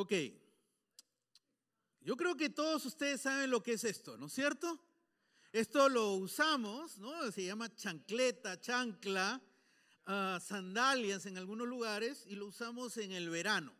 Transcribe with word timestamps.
Ok. 0.00 0.14
Yo 2.00 2.16
creo 2.16 2.34
que 2.34 2.48
todos 2.48 2.86
ustedes 2.86 3.20
saben 3.20 3.50
lo 3.50 3.62
que 3.62 3.74
es 3.74 3.84
esto, 3.84 4.16
¿no 4.16 4.28
es 4.28 4.32
cierto? 4.32 4.82
Esto 5.52 5.90
lo 5.90 6.14
usamos, 6.14 6.96
¿no? 6.96 7.30
Se 7.30 7.44
llama 7.44 7.74
chancleta, 7.76 8.58
chancla, 8.58 9.42
ah, 10.06 10.40
sandalias 10.42 11.26
en 11.26 11.36
algunos 11.36 11.68
lugares 11.68 12.24
y 12.26 12.34
lo 12.34 12.46
usamos 12.46 12.96
en 12.96 13.12
el 13.12 13.28
verano. 13.28 13.74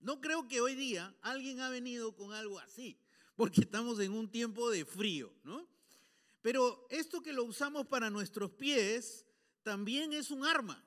No 0.00 0.22
creo 0.22 0.48
que 0.48 0.62
hoy 0.62 0.74
día 0.74 1.14
alguien 1.20 1.60
ha 1.60 1.68
venido 1.68 2.16
con 2.16 2.32
algo 2.32 2.58
así, 2.58 2.98
porque 3.36 3.60
estamos 3.60 4.00
en 4.00 4.12
un 4.12 4.30
tiempo 4.30 4.70
de 4.70 4.86
frío, 4.86 5.34
¿no? 5.44 5.68
Pero 6.40 6.86
esto 6.88 7.22
que 7.22 7.34
lo 7.34 7.44
usamos 7.44 7.86
para 7.88 8.08
nuestros 8.08 8.52
pies 8.52 9.26
también 9.62 10.14
es 10.14 10.30
un 10.30 10.46
arma. 10.46 10.82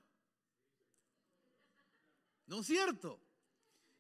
¿No 2.48 2.62
es 2.62 2.66
cierto? 2.66 3.25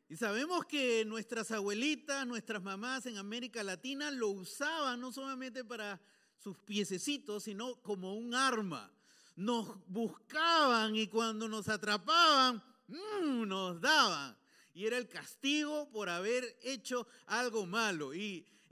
Y 0.07 0.17
sabemos 0.17 0.65
que 0.65 1.03
nuestras 1.05 1.49
abuelitas, 1.49 2.27
nuestras 2.27 2.61
mamás 2.61 3.07
en 3.07 3.17
América 3.17 3.63
Latina 3.63 4.11
lo 4.11 4.29
usaban 4.29 4.99
no 4.99 5.11
solamente 5.11 5.63
para 5.65 5.99
sus 6.37 6.59
piececitos, 6.59 7.43
sino 7.43 7.81
como 7.81 8.13
un 8.13 8.35
arma. 8.35 8.91
Nos 9.35 9.67
buscaban 9.87 10.95
y 10.95 11.07
cuando 11.07 11.47
nos 11.47 11.69
atrapaban, 11.69 12.63
mm, 12.87 13.47
nos 13.47 13.81
daban. 13.81 14.37
Y 14.75 14.85
era 14.85 14.97
el 14.97 15.09
castigo 15.09 15.89
por 15.89 16.07
haber 16.07 16.55
hecho 16.61 17.07
algo 17.25 17.65
malo. 17.65 18.13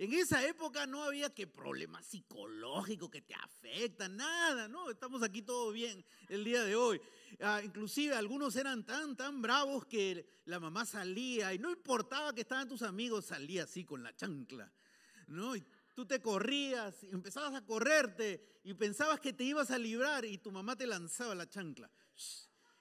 En 0.04 0.14
esa 0.14 0.46
época 0.46 0.86
no 0.86 1.04
había 1.04 1.34
que 1.34 1.48
problemas 1.48 2.06
psicológicos 2.06 3.10
que 3.10 3.22
te 3.22 3.34
afectan, 3.36 4.18
nada, 4.18 4.68
¿no? 4.68 4.90
Estamos 4.90 5.24
aquí 5.24 5.42
todo 5.42 5.72
bien 5.72 6.04
el 6.28 6.44
día 6.44 6.64
de 6.64 6.76
hoy. 6.76 7.00
Ah, 7.40 7.62
inclusive 7.64 8.14
algunos 8.14 8.56
eran 8.58 8.86
tan, 8.86 9.16
tan 9.16 9.42
bravos 9.42 9.86
que 9.86 10.42
la 10.46 10.60
mamá 10.60 10.86
salía 10.86 11.54
y 11.54 11.60
no 11.60 11.72
importaba 11.72 12.34
que 12.34 12.42
estaban 12.42 12.68
tus 12.68 12.82
amigos, 12.82 13.26
salía 13.26 13.64
así 13.64 13.86
con 13.86 14.04
la 14.04 14.14
chancla, 14.14 14.72
¿no? 15.28 15.56
Y 15.56 15.64
tú 15.96 16.06
te 16.06 16.20
corrías, 16.20 17.04
empezabas 17.06 17.54
a 17.54 17.66
correrte 17.66 18.60
y 18.66 18.74
pensabas 18.74 19.22
que 19.22 19.32
te 19.32 19.46
ibas 19.46 19.72
a 19.72 19.78
librar 19.78 20.26
y 20.26 20.38
tu 20.38 20.52
mamá 20.52 20.76
te 20.76 20.86
lanzaba 20.86 21.34
la 21.34 21.50
chancla. 21.50 21.90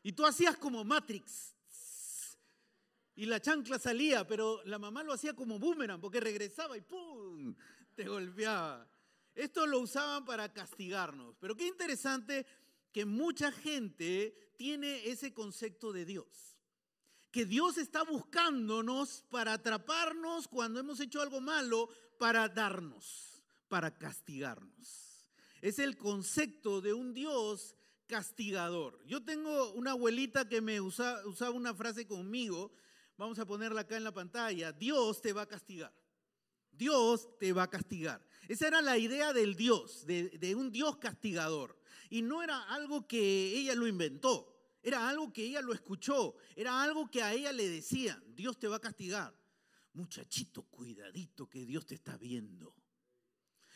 Y 0.03 0.13
tú 0.13 0.27
hacías 0.27 0.57
como 0.57 0.83
Matrix, 0.83 1.55
y 3.15 3.27
la 3.27 3.41
chancla 3.41 3.79
salía, 3.79 4.27
pero 4.27 4.63
la 4.65 4.79
mamá 4.79 5.03
lo 5.03 5.13
hacía 5.13 5.35
como 5.35 5.59
boomerang, 5.59 6.01
porque 6.01 6.21
regresaba 6.21 6.77
y 6.77 6.81
¡pum! 6.81 7.55
te 7.95 8.05
golpeaba. 8.05 8.89
Esto 9.35 9.67
lo 9.67 9.81
usaban 9.81 10.25
para 10.25 10.53
castigarnos. 10.53 11.37
Pero 11.41 11.57
qué 11.57 11.67
interesante 11.67 12.47
que 12.93 13.05
mucha 13.05 13.53
gente 13.53 14.53
tiene 14.57 15.09
ese 15.09 15.33
concepto 15.33 15.93
de 15.93 16.05
Dios. 16.05 16.59
Que 17.31 17.47
Dios 17.47 17.79
está 17.79 18.03
buscándonos 18.03 19.25
para 19.31 19.55
atraparnos 19.55 20.49
cuando 20.49 20.81
hemos 20.81 21.01
hecho 21.01 21.23
algo 21.23 21.41
malo, 21.41 21.89
para 22.19 22.49
darnos, 22.49 23.43
para 23.69 23.97
castigarnos. 23.97 25.27
Es 25.63 25.79
el 25.79 25.97
concepto 25.97 26.81
de 26.81 26.93
un 26.93 27.15
Dios 27.15 27.75
castigador. 28.07 29.03
Yo 29.07 29.25
tengo 29.25 29.73
una 29.73 29.93
abuelita 29.93 30.47
que 30.47 30.61
me 30.61 30.81
usaba 30.81 31.51
una 31.51 31.75
frase 31.75 32.07
conmigo 32.07 32.73
Vamos 33.17 33.39
a 33.39 33.47
ponerla 33.47 33.83
acá 33.83 33.97
en 33.97 34.05
la 34.05 34.13
pantalla. 34.13 34.73
Dios 34.73 35.21
te 35.21 35.33
va 35.33 35.43
a 35.43 35.47
castigar. 35.47 35.93
Dios 36.73 37.29
te 37.39 37.53
va 37.53 37.65
a 37.65 37.71
castigar. 37.71 38.25
Esa 38.49 38.67
era 38.67 38.81
la 38.81 38.99
idea 38.99 39.33
del 39.33 39.55
Dios, 39.55 40.05
de, 40.07 40.55
un 40.57 40.73
Dios 40.73 40.97
castigador. 40.97 41.79
Y 42.11 42.23
no 42.23 42.43
era 42.43 42.63
algo 42.73 43.07
que 43.07 43.57
ella 43.57 43.75
lo 43.75 43.87
inventó, 43.87 44.55
era 44.83 45.09
algo 45.09 45.33
que 45.33 45.45
ella 45.45 45.61
lo 45.61 45.73
escuchó, 45.73 46.35
era 46.57 46.83
algo 46.83 47.11
que 47.11 47.23
a 47.23 47.33
ella 47.33 47.53
le 47.53 47.69
decían, 47.69 48.23
Dios 48.35 48.59
te 48.59 48.69
va 48.69 48.77
a 48.77 48.81
castigar. 48.81 49.35
Muchachito, 49.95 50.63
cuidadito 50.65 51.49
que 51.49 51.65
Dios 51.65 51.87
te 51.87 51.95
está 51.95 52.17
viendo. 52.17 52.75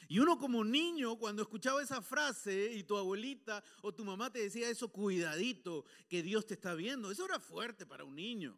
Y 0.09 0.19
uno 0.19 0.39
como 0.39 0.65
niño, 0.65 1.19
cuando 1.19 1.43
escuchaba 1.43 1.83
esa 1.83 2.01
frase 2.01 2.73
y 2.75 2.85
tu 2.85 2.97
abuelita 2.97 3.63
o 3.83 3.93
tu 3.93 4.05
mamá 4.05 4.31
te 4.31 4.41
decía 4.41 4.69
eso, 4.69 4.89
cuidadito 4.89 5.85
que 6.09 6.23
Dios 6.23 6.47
te 6.47 6.55
está 6.55 6.75
viendo, 6.75 7.11
eso 7.11 7.25
era 7.25 7.41
fuerte 7.41 7.87
para 7.87 8.05
un 8.05 8.15
niño. 8.15 8.57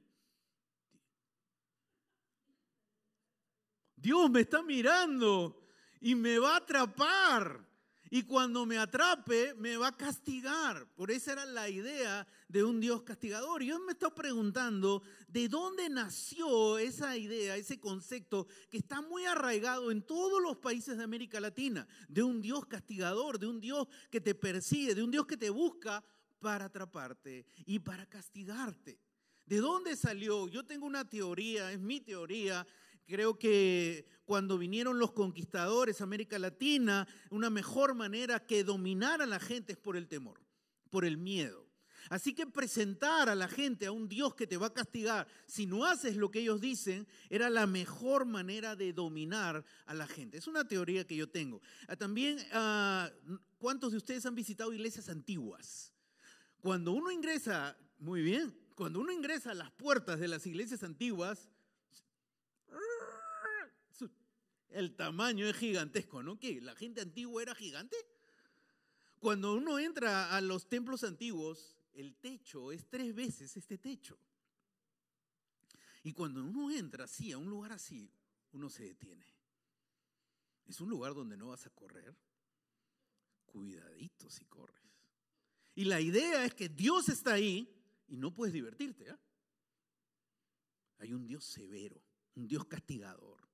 Dios 4.01 4.31
me 4.31 4.41
está 4.41 4.63
mirando 4.63 5.61
y 6.01 6.15
me 6.15 6.39
va 6.39 6.55
a 6.55 6.59
atrapar. 6.59 7.67
Y 8.11 8.23
cuando 8.23 8.65
me 8.65 8.79
atrape, 8.79 9.53
me 9.55 9.77
va 9.77 9.89
a 9.89 9.97
castigar. 9.97 10.87
Por 10.95 11.11
esa 11.11 11.33
era 11.33 11.45
la 11.45 11.69
idea 11.69 12.27
de 12.49 12.65
un 12.65 12.81
Dios 12.81 13.03
castigador. 13.03 13.63
Yo 13.63 13.79
me 13.81 13.93
estoy 13.93 14.11
preguntando, 14.13 15.03
¿de 15.29 15.49
dónde 15.49 15.91
nació 15.91 16.79
esa 16.79 17.19
idea, 17.19 17.57
ese 17.57 17.79
concepto 17.79 18.47
que 18.71 18.79
está 18.79 19.03
muy 19.03 19.27
arraigado 19.27 19.91
en 19.91 20.03
todos 20.03 20.41
los 20.41 20.57
países 20.57 20.97
de 20.97 21.05
América 21.05 21.39
Latina? 21.39 21.87
De 22.09 22.23
un 22.23 22.41
Dios 22.41 22.65
castigador, 22.67 23.39
de 23.39 23.47
un 23.47 23.61
Dios 23.61 23.87
que 24.11 24.23
te 24.23 24.35
persigue, 24.35 24.95
de 24.95 25.03
un 25.03 25.11
Dios 25.11 25.27
que 25.27 25.37
te 25.37 25.51
busca 25.51 26.03
para 26.41 26.67
atraparte 26.67 27.45
y 27.67 27.79
para 27.79 28.07
castigarte. 28.07 28.99
¿De 29.45 29.59
dónde 29.59 29.97
salió? 29.97 30.49
Yo 30.49 30.65
tengo 30.65 30.87
una 30.87 31.09
teoría, 31.09 31.73
es 31.73 31.81
mi 31.81 32.01
teoría, 32.01 32.67
Creo 33.09 33.39
que 33.39 34.07
cuando 34.27 34.59
vinieron 34.59 34.99
los 34.99 35.13
conquistadores 35.13 36.01
a 36.01 36.05
América 36.05 36.39
Latina, 36.39 37.09
una 37.31 37.49
mejor 37.49 37.95
manera 37.95 38.45
que 38.45 38.63
dominar 38.63 39.23
a 39.23 39.27
la 39.27 39.41
gente 39.41 39.73
es 39.73 39.79
por 39.79 39.97
el 39.97 40.07
temor, 40.09 40.39
por 40.91 41.07
el 41.07 41.17
miedo. 41.17 41.67
Así 42.11 42.35
que 42.35 42.47
presentar 42.47 43.31
a 43.31 43.35
la 43.35 43.49
gente 43.49 43.87
a 43.87 43.93
un 43.93 44.09
Dios 44.09 44.35
que 44.35 44.47
te 44.47 44.59
va 44.59 44.67
a 44.67 44.75
castigar 44.75 45.27
si 45.47 45.65
no 45.65 45.87
haces 45.87 46.17
lo 46.17 46.31
que 46.31 46.41
ellos 46.41 46.61
dicen 46.61 47.07
era 47.31 47.49
la 47.49 47.67
mejor 47.67 48.27
manera 48.27 48.77
de 48.77 48.93
dominar 48.93 49.65
a 49.87 49.95
la 49.95 50.07
gente. 50.07 50.37
Es 50.37 50.47
una 50.47 50.69
teoría 50.69 51.07
que 51.07 51.17
yo 51.17 51.31
tengo. 51.31 51.63
Ah, 51.87 51.97
también, 51.97 52.39
ah, 52.53 53.11
¿cuántos 53.59 53.93
de 53.93 53.99
ustedes 53.99 54.27
han 54.27 54.35
visitado 54.35 54.73
iglesias 54.75 55.09
antiguas? 55.09 55.95
Cuando 56.61 56.93
uno 56.93 57.11
ingresa, 57.11 57.75
muy 57.99 58.21
bien, 58.21 58.55
cuando 58.75 59.01
uno 59.01 59.13
ingresa 59.13 59.53
a 59.53 59.55
las 59.55 59.71
puertas 59.73 60.21
de 60.21 60.29
las 60.29 60.47
iglesias 60.47 60.83
antiguas, 60.83 61.49
el 64.71 64.95
tamaño 64.95 65.47
es 65.47 65.57
gigantesco, 65.57 66.23
¿no? 66.23 66.39
¿Qué? 66.39 66.61
¿La 66.61 66.75
gente 66.75 67.01
antigua 67.01 67.43
era 67.43 67.55
gigante? 67.55 67.97
Cuando 69.19 69.55
uno 69.55 69.79
entra 69.79 70.37
a 70.37 70.41
los 70.41 70.69
templos 70.69 71.03
antiguos, 71.05 71.77
el 71.95 72.15
techo 72.17 72.71
es 72.71 72.89
tres 72.89 73.15
veces 73.15 73.57
este 73.57 73.79
techo. 73.79 74.19
Y 76.05 76.13
cuando 76.13 76.45
uno 76.45 76.71
entra 76.71 77.05
así, 77.05 77.33
a 77.33 77.39
un 77.39 77.51
lugar 77.51 77.73
así, 77.73 78.11
uno 78.53 78.71
se 78.71 78.85
detiene. 78.85 79.27
Es 80.67 80.81
un 80.81 80.91
lugar 80.91 81.15
donde 81.15 81.37
no 81.37 81.49
vas 81.49 81.67
a 81.67 81.71
correr. 81.71 82.15
Cuidadito 83.47 84.31
si 84.31 84.45
corres. 84.45 84.79
Y 85.75 85.85
la 85.85 86.01
idea 86.01 86.45
es 86.45 86.55
que 86.55 86.69
Dios 86.69 87.09
está 87.09 87.35
ahí 87.35 87.75
y 88.07 88.17
no 88.17 88.35
puedes 88.35 88.53
divertirte. 88.53 89.11
¿ah? 89.11 89.19
Hay 90.99 91.13
un 91.13 91.27
Dios 91.27 91.45
severo, 91.45 92.03
un 92.35 92.47
Dios 92.47 92.65
castigador. 92.67 93.48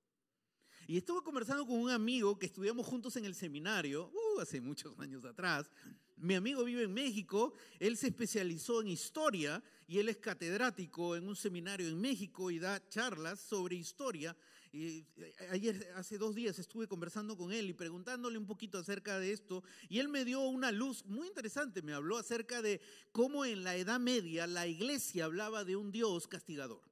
Y 0.86 0.98
estuve 0.98 1.22
conversando 1.22 1.66
con 1.66 1.76
un 1.80 1.90
amigo 1.90 2.38
que 2.38 2.46
estudiamos 2.46 2.86
juntos 2.86 3.16
en 3.16 3.24
el 3.24 3.34
seminario, 3.34 4.10
uh, 4.12 4.40
hace 4.40 4.60
muchos 4.60 4.98
años 4.98 5.24
atrás. 5.24 5.70
Mi 6.16 6.34
amigo 6.34 6.62
vive 6.62 6.82
en 6.82 6.92
México, 6.92 7.54
él 7.78 7.96
se 7.96 8.08
especializó 8.08 8.82
en 8.82 8.88
historia 8.88 9.62
y 9.86 9.98
él 9.98 10.08
es 10.10 10.18
catedrático 10.18 11.16
en 11.16 11.26
un 11.26 11.36
seminario 11.36 11.88
en 11.88 11.98
México 11.98 12.50
y 12.50 12.58
da 12.58 12.86
charlas 12.88 13.40
sobre 13.40 13.76
historia. 13.76 14.36
Eh, 14.74 15.04
ayer, 15.50 15.90
hace 15.96 16.18
dos 16.18 16.34
días, 16.34 16.58
estuve 16.58 16.86
conversando 16.86 17.36
con 17.36 17.50
él 17.50 17.70
y 17.70 17.74
preguntándole 17.74 18.36
un 18.36 18.46
poquito 18.46 18.78
acerca 18.78 19.18
de 19.18 19.32
esto. 19.32 19.64
Y 19.88 20.00
él 20.00 20.08
me 20.08 20.24
dio 20.24 20.40
una 20.40 20.70
luz 20.70 21.04
muy 21.06 21.28
interesante. 21.28 21.80
Me 21.80 21.94
habló 21.94 22.18
acerca 22.18 22.60
de 22.60 22.80
cómo 23.10 23.44
en 23.46 23.64
la 23.64 23.74
Edad 23.76 24.00
Media 24.00 24.46
la 24.46 24.66
iglesia 24.66 25.24
hablaba 25.24 25.64
de 25.64 25.76
un 25.76 25.92
Dios 25.92 26.28
castigador, 26.28 26.82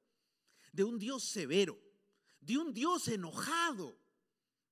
de 0.72 0.84
un 0.84 0.98
Dios 0.98 1.24
severo 1.24 1.91
de 2.42 2.58
un 2.58 2.74
Dios 2.74 3.08
enojado. 3.08 3.96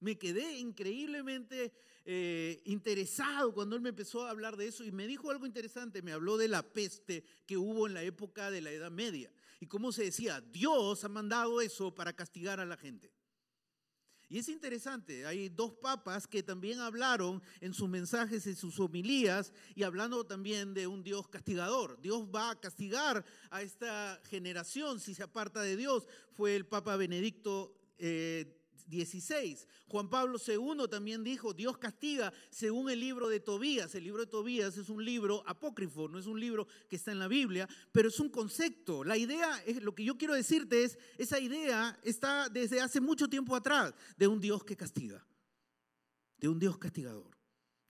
Me 0.00 0.18
quedé 0.18 0.58
increíblemente 0.58 1.72
eh, 2.04 2.62
interesado 2.64 3.52
cuando 3.52 3.76
él 3.76 3.82
me 3.82 3.90
empezó 3.90 4.26
a 4.26 4.30
hablar 4.30 4.56
de 4.56 4.66
eso 4.66 4.84
y 4.84 4.92
me 4.92 5.06
dijo 5.06 5.30
algo 5.30 5.46
interesante, 5.46 6.02
me 6.02 6.12
habló 6.12 6.36
de 6.36 6.48
la 6.48 6.62
peste 6.62 7.24
que 7.46 7.56
hubo 7.56 7.86
en 7.86 7.94
la 7.94 8.02
época 8.02 8.50
de 8.50 8.60
la 8.60 8.70
Edad 8.70 8.90
Media 8.90 9.32
y 9.60 9.66
cómo 9.66 9.92
se 9.92 10.04
decía, 10.04 10.40
Dios 10.40 11.04
ha 11.04 11.08
mandado 11.08 11.60
eso 11.60 11.94
para 11.94 12.14
castigar 12.14 12.60
a 12.60 12.64
la 12.64 12.76
gente. 12.76 13.12
Y 14.30 14.38
es 14.38 14.48
interesante, 14.48 15.26
hay 15.26 15.48
dos 15.48 15.72
papas 15.72 16.28
que 16.28 16.44
también 16.44 16.78
hablaron 16.78 17.42
en 17.60 17.74
sus 17.74 17.88
mensajes, 17.88 18.46
en 18.46 18.54
sus 18.54 18.78
homilías, 18.78 19.52
y 19.74 19.82
hablando 19.82 20.24
también 20.24 20.72
de 20.72 20.86
un 20.86 21.02
Dios 21.02 21.26
castigador. 21.26 22.00
Dios 22.00 22.28
va 22.32 22.50
a 22.50 22.60
castigar 22.60 23.24
a 23.50 23.62
esta 23.62 24.20
generación 24.30 25.00
si 25.00 25.14
se 25.14 25.24
aparta 25.24 25.62
de 25.62 25.76
Dios. 25.76 26.06
Fue 26.30 26.54
el 26.54 26.64
Papa 26.64 26.96
Benedicto 26.96 27.74
XVI 27.98 28.59
16. 28.90 29.66
Juan 29.86 30.10
Pablo 30.10 30.38
II 30.44 30.88
también 30.90 31.24
dijo, 31.24 31.54
Dios 31.54 31.78
castiga 31.78 32.32
según 32.50 32.90
el 32.90 33.00
libro 33.00 33.28
de 33.28 33.40
Tobías. 33.40 33.94
El 33.94 34.04
libro 34.04 34.20
de 34.20 34.30
Tobías 34.30 34.76
es 34.76 34.88
un 34.88 35.04
libro 35.04 35.42
apócrifo, 35.46 36.08
no 36.08 36.18
es 36.18 36.26
un 36.26 36.38
libro 36.38 36.66
que 36.88 36.96
está 36.96 37.12
en 37.12 37.20
la 37.20 37.28
Biblia, 37.28 37.68
pero 37.92 38.08
es 38.08 38.20
un 38.20 38.28
concepto. 38.28 39.04
La 39.04 39.16
idea, 39.16 39.62
lo 39.80 39.94
que 39.94 40.04
yo 40.04 40.18
quiero 40.18 40.34
decirte 40.34 40.84
es, 40.84 40.98
esa 41.16 41.38
idea 41.40 41.98
está 42.02 42.48
desde 42.48 42.80
hace 42.80 43.00
mucho 43.00 43.28
tiempo 43.28 43.56
atrás 43.56 43.94
de 44.16 44.26
un 44.26 44.40
Dios 44.40 44.64
que 44.64 44.76
castiga, 44.76 45.26
de 46.36 46.48
un 46.48 46.58
Dios 46.58 46.76
castigador, 46.76 47.30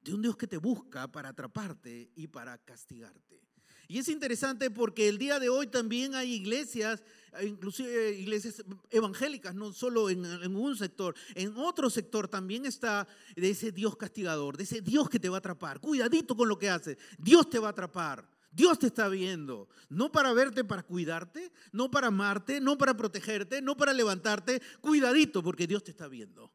de 0.00 0.14
un 0.14 0.23
Dios 0.23 0.37
que 0.37 0.47
te 0.47 0.58
busca 0.58 1.11
para 1.11 1.31
atraparte 1.31 2.12
y 2.14 2.29
para 2.29 2.58
castigarte. 2.58 3.50
Y 3.90 3.98
es 3.98 4.08
interesante 4.08 4.70
porque 4.70 5.08
el 5.08 5.19
día 5.19 5.40
de 5.40 5.48
hoy 5.48 5.66
también 5.66 6.14
hay 6.14 6.32
iglesias, 6.32 7.02
inclusive 7.42 8.12
iglesias 8.12 8.62
evangélicas, 8.88 9.52
no 9.52 9.72
solo 9.72 10.08
en, 10.08 10.25
un 10.54 10.76
sector, 10.76 11.16
en 11.34 11.56
otro 11.56 11.90
sector 11.90 12.28
también 12.28 12.66
está 12.66 13.08
de 13.34 13.50
ese 13.50 13.72
Dios 13.72 13.96
castigador, 13.96 14.56
de 14.56 14.62
ese 14.62 14.81
Dios 14.81 15.10
que 15.10 15.19
te 15.19 15.28
va 15.28 15.38
a 15.38 15.40
atrapar. 15.40 15.81
Cuidadito 15.81 16.37
con 16.37 16.48
lo 16.48 16.56
que 16.56 16.70
haces, 16.70 16.98
Dios 17.19 17.50
te 17.50 17.58
va 17.58 17.66
a 17.66 17.70
atrapar. 17.72 18.31
Dios 18.52 18.78
te 18.78 18.87
está 18.87 19.08
viendo, 19.08 19.69
no 19.88 20.12
para 20.12 20.32
verte, 20.32 20.62
para 20.62 20.84
cuidarte, 20.84 21.50
no 21.72 21.90
para 21.90 22.06
amarte, 22.06 22.60
no 22.60 22.78
para 22.78 22.96
protegerte, 22.96 23.60
no 23.60 23.76
para 23.76 23.92
levantarte. 23.92 24.62
Cuidadito 24.81 25.42
porque 25.42 25.66
Dios 25.66 25.82
te 25.82 25.90
está 25.90 26.06
viendo. 26.06 26.52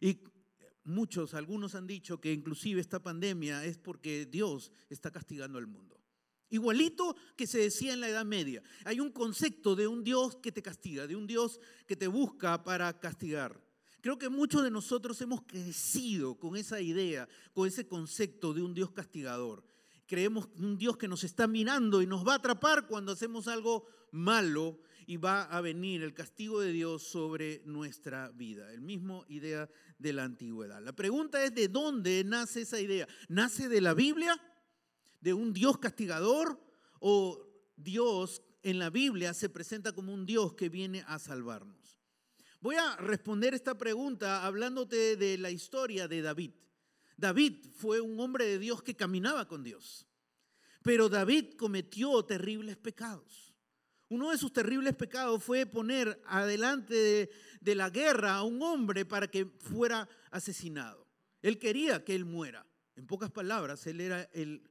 Y 0.00 0.22
muchos, 0.84 1.34
algunos 1.34 1.74
han 1.74 1.88
dicho 1.88 2.20
que 2.20 2.32
inclusive 2.32 2.80
esta 2.80 3.02
pandemia 3.02 3.64
es 3.64 3.78
porque 3.78 4.26
Dios 4.26 4.70
está 4.88 5.10
castigando 5.10 5.58
al 5.58 5.66
mundo. 5.66 5.97
Igualito 6.50 7.16
que 7.36 7.46
se 7.46 7.58
decía 7.58 7.92
en 7.92 8.00
la 8.00 8.08
Edad 8.08 8.24
Media. 8.24 8.62
Hay 8.84 9.00
un 9.00 9.12
concepto 9.12 9.76
de 9.76 9.86
un 9.86 10.02
Dios 10.02 10.36
que 10.36 10.52
te 10.52 10.62
castiga, 10.62 11.06
de 11.06 11.16
un 11.16 11.26
Dios 11.26 11.60
que 11.86 11.96
te 11.96 12.06
busca 12.06 12.62
para 12.64 12.98
castigar. 12.98 13.60
Creo 14.00 14.18
que 14.18 14.28
muchos 14.28 14.62
de 14.62 14.70
nosotros 14.70 15.20
hemos 15.20 15.42
crecido 15.42 16.36
con 16.38 16.56
esa 16.56 16.80
idea, 16.80 17.28
con 17.52 17.66
ese 17.66 17.86
concepto 17.86 18.54
de 18.54 18.62
un 18.62 18.72
Dios 18.72 18.92
castigador. 18.92 19.64
Creemos 20.06 20.48
un 20.56 20.78
Dios 20.78 20.96
que 20.96 21.08
nos 21.08 21.24
está 21.24 21.46
mirando 21.46 22.00
y 22.00 22.06
nos 22.06 22.26
va 22.26 22.34
a 22.34 22.36
atrapar 22.36 22.86
cuando 22.86 23.12
hacemos 23.12 23.48
algo 23.48 23.86
malo 24.12 24.80
y 25.06 25.16
va 25.16 25.42
a 25.42 25.60
venir 25.60 26.02
el 26.02 26.14
castigo 26.14 26.60
de 26.60 26.72
Dios 26.72 27.02
sobre 27.02 27.62
nuestra 27.64 28.30
vida. 28.30 28.72
El 28.72 28.80
mismo 28.80 29.24
idea 29.28 29.68
de 29.98 30.12
la 30.12 30.24
antigüedad. 30.24 30.82
La 30.82 30.94
pregunta 30.94 31.42
es 31.42 31.54
de 31.54 31.68
dónde 31.68 32.22
nace 32.24 32.62
esa 32.62 32.80
idea. 32.80 33.08
¿Nace 33.28 33.68
de 33.68 33.80
la 33.80 33.94
Biblia? 33.94 34.40
De 35.20 35.34
un 35.34 35.52
Dios 35.52 35.78
castigador 35.78 36.60
o 37.00 37.44
Dios 37.76 38.42
en 38.62 38.78
la 38.78 38.90
Biblia 38.90 39.34
se 39.34 39.48
presenta 39.48 39.92
como 39.92 40.12
un 40.12 40.26
Dios 40.26 40.54
que 40.54 40.68
viene 40.68 41.04
a 41.06 41.18
salvarnos? 41.18 41.98
Voy 42.60 42.74
a 42.76 42.96
responder 42.96 43.54
esta 43.54 43.78
pregunta 43.78 44.44
hablándote 44.44 45.16
de 45.16 45.38
la 45.38 45.50
historia 45.50 46.08
de 46.08 46.22
David. 46.22 46.52
David 47.16 47.66
fue 47.76 48.00
un 48.00 48.18
hombre 48.20 48.46
de 48.46 48.58
Dios 48.58 48.82
que 48.82 48.96
caminaba 48.96 49.46
con 49.46 49.62
Dios, 49.62 50.06
pero 50.82 51.08
David 51.08 51.54
cometió 51.56 52.24
terribles 52.24 52.76
pecados. 52.76 53.48
Uno 54.10 54.30
de 54.30 54.38
sus 54.38 54.52
terribles 54.52 54.94
pecados 54.94 55.44
fue 55.44 55.66
poner 55.66 56.20
adelante 56.26 57.30
de, 57.60 57.74
la 57.74 57.90
guerra 57.90 58.36
a 58.36 58.42
un 58.42 58.62
hombre 58.62 59.04
para 59.04 59.28
que 59.28 59.44
fuera 59.44 60.08
asesinado. 60.30 61.06
Él 61.42 61.58
quería 61.58 62.04
que 62.04 62.14
él 62.14 62.24
muera. 62.24 62.66
En 62.96 63.06
pocas 63.06 63.30
palabras, 63.30 63.86
él 63.86 64.00
era 64.00 64.22
el 64.32 64.62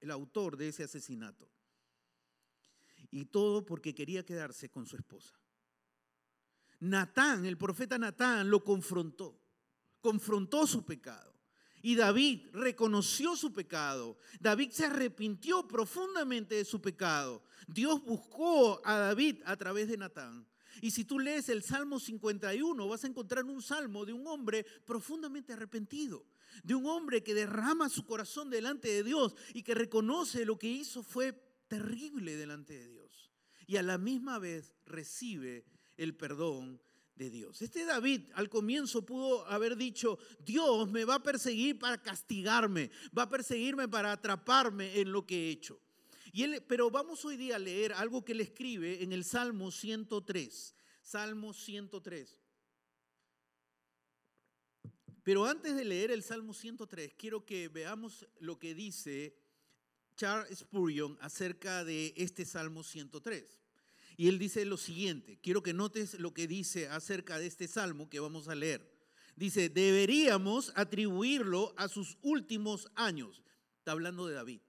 el 0.00 0.10
autor 0.10 0.56
de 0.56 0.68
ese 0.68 0.84
asesinato. 0.84 1.48
Y 3.10 3.26
todo 3.26 3.64
porque 3.64 3.94
quería 3.94 4.24
quedarse 4.24 4.70
con 4.70 4.86
su 4.86 4.96
esposa. 4.96 5.34
Natán, 6.80 7.44
el 7.44 7.56
profeta 7.56 7.98
Natán, 7.98 8.50
lo 8.50 8.64
confrontó. 8.64 9.38
Confrontó 10.00 10.66
su 10.66 10.84
pecado. 10.84 11.32
Y 11.82 11.96
David 11.96 12.48
reconoció 12.52 13.36
su 13.36 13.52
pecado. 13.52 14.16
David 14.40 14.70
se 14.70 14.86
arrepintió 14.86 15.66
profundamente 15.66 16.54
de 16.54 16.64
su 16.64 16.80
pecado. 16.80 17.42
Dios 17.66 18.02
buscó 18.04 18.80
a 18.84 18.96
David 18.96 19.42
a 19.44 19.56
través 19.56 19.88
de 19.88 19.96
Natán. 19.96 20.46
Y 20.80 20.90
si 20.90 21.04
tú 21.04 21.18
lees 21.18 21.48
el 21.48 21.62
Salmo 21.62 22.00
51, 22.00 22.88
vas 22.88 23.04
a 23.04 23.08
encontrar 23.08 23.44
un 23.44 23.62
salmo 23.62 24.04
de 24.04 24.12
un 24.12 24.26
hombre 24.26 24.64
profundamente 24.84 25.52
arrepentido 25.52 26.24
de 26.62 26.74
un 26.74 26.86
hombre 26.86 27.22
que 27.22 27.34
derrama 27.34 27.88
su 27.88 28.04
corazón 28.04 28.50
delante 28.50 28.88
de 28.88 29.02
Dios 29.02 29.34
y 29.54 29.62
que 29.62 29.74
reconoce 29.74 30.44
lo 30.44 30.58
que 30.58 30.68
hizo 30.68 31.02
fue 31.02 31.32
terrible 31.68 32.36
delante 32.36 32.74
de 32.74 32.88
Dios. 32.88 33.30
Y 33.66 33.76
a 33.76 33.82
la 33.82 33.98
misma 33.98 34.38
vez 34.38 34.74
recibe 34.84 35.64
el 35.96 36.14
perdón 36.14 36.80
de 37.14 37.30
Dios. 37.30 37.62
Este 37.62 37.84
David 37.84 38.22
al 38.34 38.48
comienzo 38.48 39.04
pudo 39.04 39.46
haber 39.46 39.76
dicho, 39.76 40.18
Dios 40.40 40.90
me 40.90 41.04
va 41.04 41.16
a 41.16 41.22
perseguir 41.22 41.78
para 41.78 42.00
castigarme, 42.00 42.90
va 43.16 43.24
a 43.24 43.28
perseguirme 43.28 43.88
para 43.88 44.12
atraparme 44.12 45.00
en 45.00 45.12
lo 45.12 45.26
que 45.26 45.48
he 45.48 45.50
hecho. 45.50 45.80
Y 46.32 46.44
él, 46.44 46.64
pero 46.66 46.90
vamos 46.90 47.24
hoy 47.26 47.36
día 47.36 47.56
a 47.56 47.58
leer 47.58 47.92
algo 47.92 48.24
que 48.24 48.32
él 48.32 48.40
escribe 48.40 49.02
en 49.02 49.12
el 49.12 49.22
Salmo 49.22 49.70
103. 49.70 50.74
Salmo 51.02 51.52
103. 51.52 52.38
Pero 55.22 55.44
antes 55.44 55.76
de 55.76 55.84
leer 55.84 56.10
el 56.10 56.22
Salmo 56.22 56.54
103, 56.54 57.14
quiero 57.16 57.44
que 57.44 57.68
veamos 57.68 58.26
lo 58.40 58.58
que 58.58 58.74
dice 58.74 59.36
Charles 60.16 60.58
Spurgeon 60.58 61.18
acerca 61.20 61.84
de 61.84 62.14
este 62.16 62.44
Salmo 62.44 62.82
103. 62.82 63.60
Y 64.16 64.28
él 64.28 64.38
dice 64.38 64.64
lo 64.64 64.76
siguiente, 64.76 65.38
quiero 65.42 65.62
que 65.62 65.74
notes 65.74 66.14
lo 66.18 66.32
que 66.32 66.46
dice 66.46 66.88
acerca 66.88 67.38
de 67.38 67.46
este 67.46 67.68
Salmo 67.68 68.08
que 68.08 68.20
vamos 68.20 68.48
a 68.48 68.54
leer. 68.54 68.90
Dice, 69.36 69.68
deberíamos 69.68 70.72
atribuirlo 70.76 71.74
a 71.76 71.88
sus 71.88 72.18
últimos 72.22 72.90
años. 72.94 73.42
Está 73.78 73.92
hablando 73.92 74.26
de 74.26 74.34
David. 74.34 74.60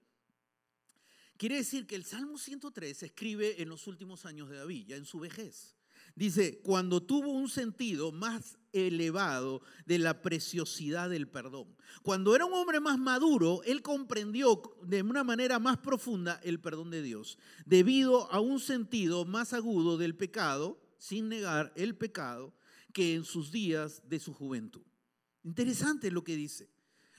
Quiere 1.36 1.56
decir 1.56 1.86
que 1.86 1.96
el 1.96 2.04
Salmo 2.04 2.38
103 2.38 2.96
se 2.96 3.06
escribe 3.06 3.60
en 3.60 3.68
los 3.68 3.86
últimos 3.86 4.24
años 4.24 4.48
de 4.48 4.56
David, 4.56 4.86
ya 4.88 4.96
en 4.96 5.04
su 5.04 5.18
vejez. 5.18 5.74
Dice, 6.16 6.60
cuando 6.62 7.02
tuvo 7.02 7.32
un 7.32 7.48
sentido 7.48 8.12
más 8.12 8.56
elevado 8.72 9.62
de 9.84 9.98
la 9.98 10.22
preciosidad 10.22 11.10
del 11.10 11.28
perdón. 11.28 11.76
Cuando 12.02 12.36
era 12.36 12.44
un 12.44 12.52
hombre 12.52 12.78
más 12.78 12.98
maduro, 12.98 13.62
él 13.64 13.82
comprendió 13.82 14.62
de 14.84 15.02
una 15.02 15.24
manera 15.24 15.58
más 15.58 15.78
profunda 15.78 16.40
el 16.44 16.60
perdón 16.60 16.90
de 16.90 17.02
Dios, 17.02 17.38
debido 17.66 18.30
a 18.30 18.38
un 18.38 18.60
sentido 18.60 19.24
más 19.24 19.52
agudo 19.52 19.96
del 19.96 20.14
pecado, 20.14 20.80
sin 20.98 21.28
negar 21.28 21.72
el 21.74 21.96
pecado, 21.96 22.54
que 22.92 23.14
en 23.14 23.24
sus 23.24 23.50
días 23.50 24.02
de 24.08 24.20
su 24.20 24.32
juventud. 24.32 24.82
Interesante 25.42 26.12
lo 26.12 26.22
que 26.22 26.36
dice. 26.36 26.70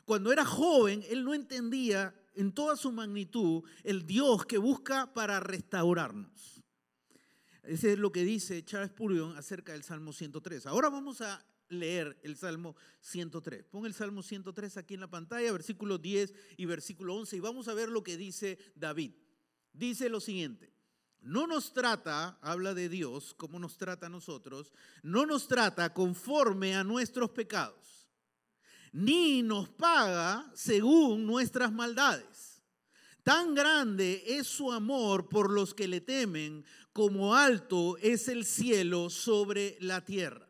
Cuando 0.06 0.32
era 0.32 0.46
joven, 0.46 1.04
él 1.10 1.26
no 1.26 1.34
entendía 1.34 2.16
en 2.36 2.54
toda 2.54 2.76
su 2.76 2.92
magnitud 2.92 3.64
el 3.84 4.06
Dios 4.06 4.46
que 4.46 4.58
busca 4.58 5.14
para 5.14 5.40
restaurarnos. 5.40 6.62
Ese 7.64 7.94
es 7.94 8.00
lo 8.00 8.12
que 8.12 8.24
dice 8.24 8.64
Charles 8.64 8.92
Spurgeon 8.92 9.36
acerca 9.38 9.74
del 9.74 9.84
Salmo 9.84 10.14
103. 10.14 10.68
Ahora 10.68 10.90
vamos 10.90 11.22
a 11.22 11.44
leer 11.70 12.18
el 12.24 12.38
Salmo 12.38 12.76
103. 13.02 13.66
Pon 13.66 13.86
el 13.86 13.94
Salmo 13.94 14.22
103 14.22 14.78
aquí 14.78 14.94
en 14.94 15.00
la 15.00 15.10
pantalla, 15.10 15.52
versículo 15.52 15.98
10 15.98 16.34
y 16.58 16.66
versículo 16.66 17.16
11, 17.16 17.38
y 17.38 17.40
vamos 17.40 17.68
a 17.68 17.74
ver 17.74 17.90
lo 17.90 18.04
que 18.04 18.18
dice 18.18 18.58
David. 18.76 19.14
Dice 19.74 20.10
lo 20.10 20.20
siguiente, 20.20 20.72
no 21.22 21.48
nos 21.48 21.74
trata, 21.74 22.38
habla 22.42 22.74
de 22.74 22.88
Dios, 22.88 23.34
como 23.34 23.60
nos 23.60 23.78
trata 23.78 24.06
a 24.06 24.10
nosotros, 24.10 24.72
no 25.04 25.26
nos 25.26 25.48
trata 25.48 25.94
conforme 25.94 26.76
a 26.76 26.84
nuestros 26.84 27.32
pecados, 27.32 27.95
ni 28.96 29.44
nos 29.44 29.68
paga 29.68 30.50
según 30.56 31.26
nuestras 31.26 31.70
maldades. 31.74 32.64
Tan 33.24 33.54
grande 33.54 34.24
es 34.26 34.48
su 34.48 34.72
amor 34.72 35.28
por 35.28 35.52
los 35.52 35.74
que 35.74 35.90
le 35.90 36.00
temen, 36.00 36.64
como 36.94 37.36
alto 37.36 37.98
es 37.98 38.30
el 38.30 38.46
cielo 38.46 39.10
sobre 39.10 39.76
la 39.82 40.06
tierra. 40.06 40.48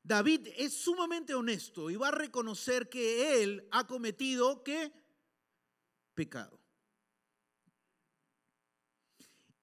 David 0.00 0.46
es 0.56 0.74
sumamente 0.74 1.34
honesto 1.34 1.90
y 1.90 1.96
va 1.96 2.08
a 2.08 2.12
reconocer 2.12 2.88
que 2.88 3.42
él 3.42 3.66
ha 3.72 3.84
cometido 3.84 4.62
qué? 4.62 4.92
Pecado. 6.14 6.60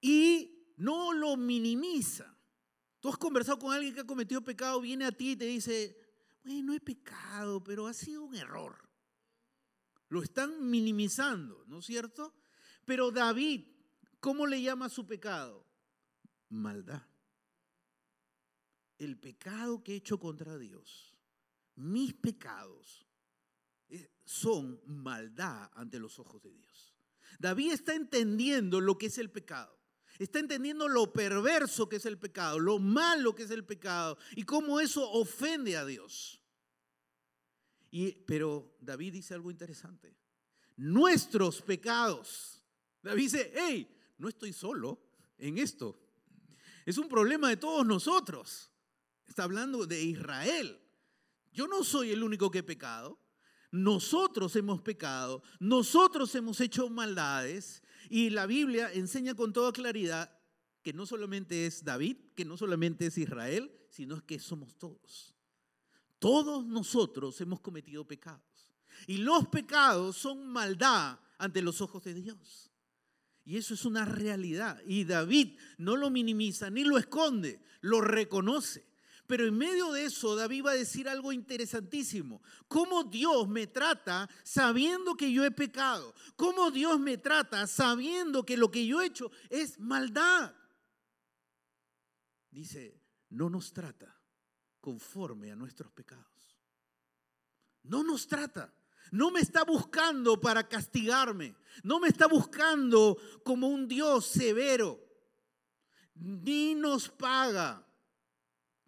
Y 0.01 0.73
no 0.75 1.13
lo 1.13 1.37
minimiza. 1.37 2.35
Tú 2.99 3.07
has 3.07 3.17
conversado 3.17 3.59
con 3.59 3.71
alguien 3.71 3.93
que 3.93 4.01
ha 4.01 4.05
cometido 4.05 4.43
pecado, 4.43 4.81
viene 4.81 5.05
a 5.05 5.11
ti 5.13 5.31
y 5.31 5.35
te 5.37 5.45
dice, 5.45 6.06
bueno, 6.47 6.67
no 6.67 6.73
he 6.73 6.79
pecado, 6.79 7.63
pero 7.63 7.87
ha 7.87 7.93
sido 7.93 8.23
un 8.23 8.35
error. 8.35 8.77
Lo 10.09 10.23
están 10.23 10.69
minimizando, 10.69 11.65
¿no 11.67 11.79
es 11.79 11.85
cierto? 11.85 12.33
Pero 12.85 13.11
David, 13.11 13.65
¿cómo 14.19 14.47
le 14.47 14.61
llama 14.61 14.87
su 14.87 15.05
pecado? 15.05 15.65
Maldad. 16.49 17.03
El 18.97 19.19
pecado 19.19 19.83
que 19.83 19.93
he 19.93 19.95
hecho 19.97 20.17
contra 20.17 20.57
Dios, 20.57 21.13
mis 21.75 22.13
pecados, 22.13 23.05
eh, 23.89 24.09
son 24.23 24.81
maldad 24.85 25.69
ante 25.73 25.99
los 25.99 26.17
ojos 26.19 26.41
de 26.41 26.53
Dios. 26.53 26.95
David 27.39 27.73
está 27.73 27.93
entendiendo 27.93 28.79
lo 28.79 28.97
que 28.97 29.07
es 29.07 29.17
el 29.17 29.29
pecado. 29.29 29.77
Está 30.17 30.39
entendiendo 30.39 30.87
lo 30.87 31.13
perverso 31.13 31.87
que 31.87 31.97
es 31.97 32.05
el 32.05 32.17
pecado, 32.17 32.57
lo 32.57 32.79
malo 32.79 33.35
que 33.35 33.43
es 33.43 33.51
el 33.51 33.65
pecado 33.65 34.17
y 34.35 34.43
cómo 34.43 34.79
eso 34.79 35.11
ofende 35.11 35.77
a 35.77 35.85
Dios. 35.85 36.36
Pero 38.25 38.77
David 38.79 39.13
dice 39.13 39.33
algo 39.33 39.51
interesante. 39.51 40.15
Nuestros 40.75 41.61
pecados. 41.61 42.63
David 43.01 43.23
dice, 43.23 43.53
hey, 43.55 43.95
no 44.17 44.29
estoy 44.29 44.53
solo 44.53 45.01
en 45.37 45.57
esto. 45.57 45.99
Es 46.85 46.97
un 46.97 47.09
problema 47.09 47.49
de 47.49 47.57
todos 47.57 47.85
nosotros. 47.85 48.71
Está 49.27 49.43
hablando 49.43 49.85
de 49.85 50.01
Israel. 50.01 50.79
Yo 51.51 51.67
no 51.67 51.83
soy 51.83 52.11
el 52.11 52.23
único 52.23 52.51
que 52.51 52.59
he 52.59 52.63
pecado. 52.63 53.19
Nosotros 53.71 54.55
hemos 54.55 54.81
pecado, 54.81 55.43
nosotros 55.59 56.33
hemos 56.35 56.61
hecho 56.61 56.89
maldades 56.89 57.83
y 58.09 58.29
la 58.29 58.45
Biblia 58.45 58.91
enseña 58.93 59.35
con 59.35 59.51
toda 59.51 59.73
claridad 59.73 60.33
que 60.81 60.93
no 60.93 61.05
solamente 61.05 61.65
es 61.65 61.83
David, 61.83 62.15
que 62.33 62.45
no 62.45 62.55
solamente 62.55 63.07
es 63.07 63.17
Israel, 63.17 63.69
sino 63.89 64.25
que 64.25 64.39
somos 64.39 64.77
todos. 64.77 65.36
Todos 66.19 66.65
nosotros 66.65 67.39
hemos 67.41 67.59
cometido 67.59 68.05
pecados. 68.05 68.41
Y 69.05 69.17
los 69.17 69.47
pecados 69.47 70.17
son 70.17 70.47
maldad 70.47 71.19
ante 71.37 71.61
los 71.61 71.81
ojos 71.81 72.03
de 72.03 72.15
Dios. 72.15 72.71
Y 73.45 73.57
eso 73.57 73.75
es 73.75 73.85
una 73.85 74.03
realidad. 74.03 74.81
Y 74.85 75.05
David 75.05 75.57
no 75.77 75.95
lo 75.95 76.09
minimiza 76.09 76.69
ni 76.69 76.83
lo 76.83 76.97
esconde, 76.97 77.61
lo 77.81 78.01
reconoce. 78.01 78.87
Pero 79.27 79.45
en 79.45 79.57
medio 79.57 79.91
de 79.91 80.05
eso, 80.05 80.35
David 80.35 80.65
va 80.65 80.71
a 80.71 80.75
decir 80.75 81.07
algo 81.07 81.31
interesantísimo. 81.31 82.41
Cómo 82.67 83.03
Dios 83.03 83.47
me 83.47 83.67
trata 83.67 84.29
sabiendo 84.43 85.15
que 85.15 85.31
yo 85.31 85.43
he 85.43 85.51
pecado. 85.51 86.15
Cómo 86.35 86.71
Dios 86.71 86.99
me 86.99 87.17
trata 87.17 87.67
sabiendo 87.67 88.45
que 88.45 88.57
lo 88.57 88.71
que 88.71 88.87
yo 88.87 89.01
he 89.01 89.07
hecho 89.07 89.29
es 89.49 89.79
maldad. 89.79 90.55
Dice, 92.49 93.01
no 93.29 93.49
nos 93.49 93.73
trata 93.73 94.16
conforme 94.79 95.51
a 95.51 95.55
nuestros 95.55 95.91
pecados. 95.91 96.57
No 97.83 98.03
nos 98.03 98.27
trata. 98.27 98.73
No 99.11 99.31
me 99.31 99.39
está 99.39 99.63
buscando 99.63 100.39
para 100.39 100.67
castigarme. 100.67 101.55
No 101.83 101.99
me 101.99 102.09
está 102.09 102.27
buscando 102.27 103.17
como 103.43 103.67
un 103.67 103.87
Dios 103.87 104.25
severo. 104.25 104.99
Ni 106.15 106.75
nos 106.75 107.09
paga 107.09 107.87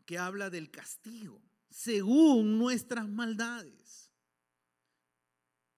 que 0.06 0.18
habla 0.18 0.50
del 0.50 0.72
castigo 0.72 1.42
según 1.70 2.58
nuestras 2.58 3.08
maldades. 3.08 4.12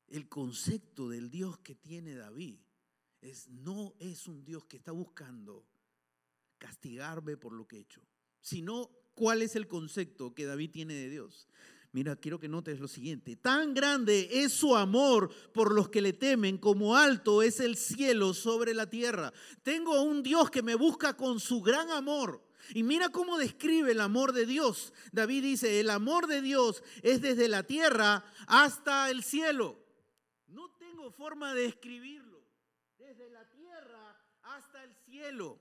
El 0.08 0.28
concepto 0.28 1.10
del 1.10 1.30
Dios 1.30 1.60
que 1.60 1.76
tiene 1.76 2.16
David 2.16 2.60
es 3.22 3.48
no 3.50 3.94
es 4.00 4.28
un 4.28 4.44
Dios 4.44 4.66
que 4.66 4.78
está 4.78 4.92
buscando 4.92 5.68
castigarme 6.58 7.38
por 7.38 7.54
lo 7.54 7.68
que 7.68 7.78
he 7.78 7.82
hecho, 7.82 8.02
sino 8.40 8.90
cuál 9.16 9.42
es 9.42 9.56
el 9.56 9.68
concepto 9.68 10.34
que 10.34 10.46
David 10.46 10.72
tiene 10.72 10.94
de 10.94 11.10
Dios. 11.10 11.48
Mira, 11.94 12.16
quiero 12.16 12.40
que 12.40 12.48
notes 12.48 12.80
lo 12.80 12.88
siguiente. 12.88 13.36
Tan 13.36 13.74
grande 13.74 14.30
es 14.32 14.54
su 14.54 14.78
amor 14.78 15.30
por 15.54 15.74
los 15.74 15.90
que 15.90 16.02
le 16.02 16.14
temen 16.14 16.58
como 16.58 16.96
alto 16.96 17.42
es 17.42 17.60
el 17.60 17.76
cielo 17.76 18.34
sobre 18.34 18.74
la 18.74 18.90
tierra. 18.90 19.34
Tengo 19.62 20.02
un 20.02 20.24
Dios 20.24 20.50
que 20.50 20.64
me 20.64 20.76
busca 20.76 21.18
con 21.18 21.42
su 21.42 21.62
gran 21.62 21.92
amor. 21.92 22.42
Y 22.74 22.84
mira 22.84 23.10
cómo 23.10 23.38
describe 23.38 23.92
el 23.92 24.00
amor 24.00 24.32
de 24.32 24.46
Dios. 24.46 24.94
David 25.12 25.44
dice, 25.44 25.82
el 25.82 25.90
amor 25.90 26.28
de 26.28 26.42
Dios 26.42 26.82
es 27.04 27.22
desde 27.22 27.50
la 27.50 27.64
tierra 27.64 28.24
hasta 28.48 29.10
el 29.10 29.22
cielo. 29.22 29.78
No 30.48 30.70
tengo 30.78 31.12
forma 31.12 31.54
de 31.54 31.64
describirlo. 31.64 32.42
Desde 32.98 33.30
la 33.32 33.50
tierra 33.50 34.18
hasta 34.44 34.82
el 34.86 34.96
cielo. 34.96 35.60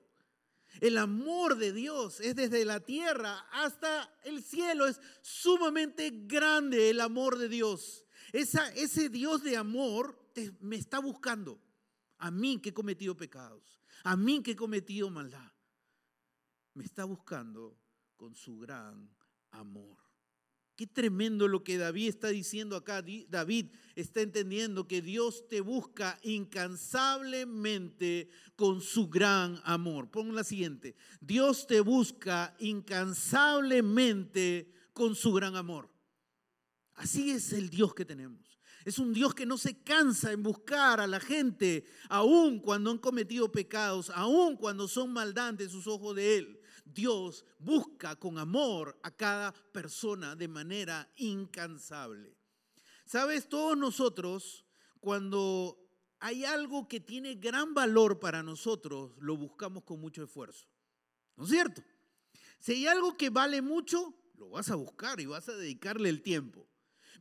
El 0.80 0.98
amor 0.98 1.56
de 1.56 1.72
Dios 1.72 2.20
es 2.20 2.36
desde 2.36 2.64
la 2.64 2.80
tierra 2.80 3.46
hasta 3.50 4.14
el 4.24 4.42
cielo. 4.42 4.86
Es 4.86 5.00
sumamente 5.20 6.10
grande 6.12 6.90
el 6.90 7.00
amor 7.00 7.38
de 7.38 7.48
Dios. 7.48 8.06
Esa, 8.32 8.72
ese 8.74 9.08
Dios 9.08 9.42
de 9.42 9.56
amor 9.56 10.18
me 10.60 10.76
está 10.76 11.00
buscando. 11.00 11.60
A 12.18 12.30
mí 12.30 12.60
que 12.60 12.68
he 12.68 12.74
cometido 12.74 13.16
pecados. 13.16 13.80
A 14.04 14.16
mí 14.16 14.42
que 14.42 14.52
he 14.52 14.56
cometido 14.56 15.10
maldad 15.10 15.50
me 16.74 16.84
está 16.84 17.04
buscando 17.04 17.78
con 18.16 18.34
su 18.34 18.58
gran 18.58 19.14
amor. 19.50 19.98
Qué 20.80 20.86
tremendo 20.86 21.46
lo 21.46 21.62
que 21.62 21.76
David 21.76 22.08
está 22.08 22.28
diciendo 22.28 22.74
acá. 22.74 23.04
David 23.28 23.66
está 23.96 24.22
entendiendo 24.22 24.88
que 24.88 25.02
Dios 25.02 25.46
te 25.46 25.60
busca 25.60 26.18
incansablemente 26.22 28.30
con 28.56 28.80
su 28.80 29.10
gran 29.10 29.60
amor. 29.64 30.10
Pon 30.10 30.34
la 30.34 30.42
siguiente. 30.42 30.96
Dios 31.20 31.66
te 31.66 31.80
busca 31.80 32.56
incansablemente 32.60 34.72
con 34.94 35.14
su 35.14 35.34
gran 35.34 35.54
amor. 35.54 35.90
Así 36.94 37.30
es 37.30 37.52
el 37.52 37.68
Dios 37.68 37.92
que 37.92 38.06
tenemos. 38.06 38.58
Es 38.86 38.98
un 38.98 39.12
Dios 39.12 39.34
que 39.34 39.44
no 39.44 39.58
se 39.58 39.82
cansa 39.82 40.32
en 40.32 40.42
buscar 40.42 40.98
a 40.98 41.06
la 41.06 41.20
gente, 41.20 41.84
aun 42.08 42.58
cuando 42.58 42.90
han 42.90 42.96
cometido 42.96 43.52
pecados, 43.52 44.10
aun 44.14 44.56
cuando 44.56 44.88
son 44.88 45.12
maldantes 45.12 45.72
sus 45.72 45.86
ojos 45.86 46.16
de 46.16 46.38
Él. 46.38 46.59
Dios 46.92 47.44
busca 47.58 48.16
con 48.16 48.38
amor 48.38 48.98
a 49.02 49.10
cada 49.10 49.52
persona 49.52 50.36
de 50.36 50.48
manera 50.48 51.10
incansable. 51.16 52.36
Sabes, 53.04 53.48
todos 53.48 53.76
nosotros, 53.76 54.64
cuando 55.00 55.78
hay 56.20 56.44
algo 56.44 56.86
que 56.86 57.00
tiene 57.00 57.34
gran 57.34 57.74
valor 57.74 58.20
para 58.20 58.42
nosotros, 58.42 59.12
lo 59.18 59.36
buscamos 59.36 59.84
con 59.84 60.00
mucho 60.00 60.22
esfuerzo. 60.22 60.68
¿No 61.36 61.44
es 61.44 61.50
cierto? 61.50 61.82
Si 62.58 62.72
hay 62.72 62.86
algo 62.86 63.16
que 63.16 63.30
vale 63.30 63.62
mucho, 63.62 64.14
lo 64.36 64.50
vas 64.50 64.70
a 64.70 64.74
buscar 64.74 65.18
y 65.20 65.26
vas 65.26 65.48
a 65.48 65.56
dedicarle 65.56 66.08
el 66.08 66.22
tiempo. 66.22 66.68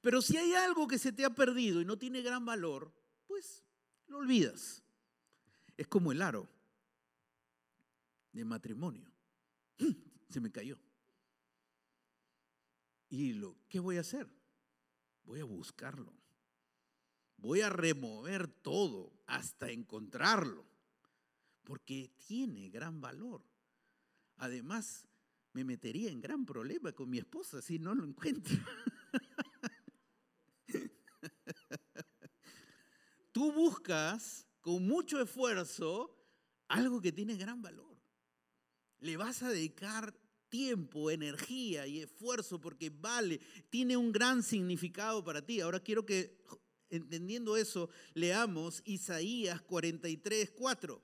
Pero 0.02 0.22
si 0.22 0.38
hay 0.38 0.54
algo 0.54 0.88
que 0.88 1.00
se 1.00 1.12
te 1.12 1.26
ha 1.26 1.30
perdido 1.30 1.82
y 1.82 1.86
no 1.86 1.98
tiene 1.98 2.22
gran 2.22 2.46
valor, 2.46 2.94
pues 3.28 3.64
lo 4.08 4.18
olvidas. 4.18 4.84
Es 5.78 5.88
como 5.88 6.12
el 6.12 6.22
aro 6.22 6.50
de 8.32 8.46
matrimonio. 8.46 9.09
Se 10.30 10.40
me 10.40 10.52
cayó. 10.52 10.78
¿Y 13.10 13.34
lo 13.34 13.58
qué 13.68 13.80
voy 13.80 13.98
a 13.98 14.02
hacer? 14.02 14.28
Voy 15.24 15.40
a 15.40 15.46
buscarlo. 15.46 16.14
Voy 17.38 17.62
a 17.62 17.70
remover 17.70 18.48
todo 18.48 19.14
hasta 19.26 19.72
encontrarlo, 19.72 20.66
porque 21.64 22.12
tiene 22.28 22.70
gran 22.70 23.00
valor. 23.00 23.42
Además, 24.38 25.08
me 25.54 25.64
metería 25.64 26.12
en 26.12 26.20
gran 26.20 26.46
problema 26.46 26.92
con 26.92 27.10
mi 27.10 27.18
esposa 27.18 27.62
si 27.62 27.80
no 27.80 27.96
lo 27.96 28.04
encuentro. 28.04 28.58
Tú 33.32 33.54
buscas 33.54 34.46
con 34.60 34.86
mucho 34.86 35.22
esfuerzo 35.22 36.16
algo 36.68 37.00
que 37.00 37.14
tiene 37.14 37.38
gran 37.38 37.62
valor 37.62 37.89
le 39.02 39.18
vas 39.18 39.44
a 39.44 39.50
dedicar 39.50 40.14
tiempo, 40.50 41.12
energía 41.12 41.88
y 41.88 42.00
esfuerzo 42.00 42.60
porque 42.60 42.90
vale, 42.90 43.40
tiene 43.70 43.96
un 43.96 44.12
gran 44.12 44.44
significado 44.44 45.24
para 45.24 45.46
ti. 45.46 45.62
Ahora 45.62 45.80
quiero 45.80 46.06
que, 46.06 46.42
entendiendo 46.90 47.56
eso, 47.56 47.90
leamos 48.14 48.82
Isaías 48.86 49.62
43, 49.62 50.52
4. 50.52 51.02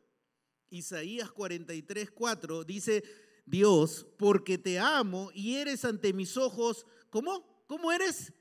Isaías 0.72 1.32
43, 1.32 2.12
4 2.12 2.64
dice, 2.64 3.04
Dios, 3.46 4.06
porque 4.18 4.58
te 4.58 4.80
amo 4.80 5.32
y 5.34 5.56
eres 5.56 5.86
ante 5.86 6.12
mis 6.12 6.36
ojos, 6.38 6.86
¿cómo? 7.10 7.64
¿Cómo 7.68 7.92
eres? 7.92 8.34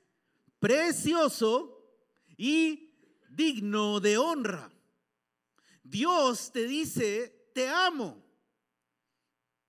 Precioso 0.59 1.95
y 2.35 2.91
digno 3.29 3.99
de 3.99 4.17
honra. 4.17 4.71
Dios 5.83 6.51
te 6.51 6.65
dice, 6.65 7.51
te 7.53 7.69
amo. 7.69 8.24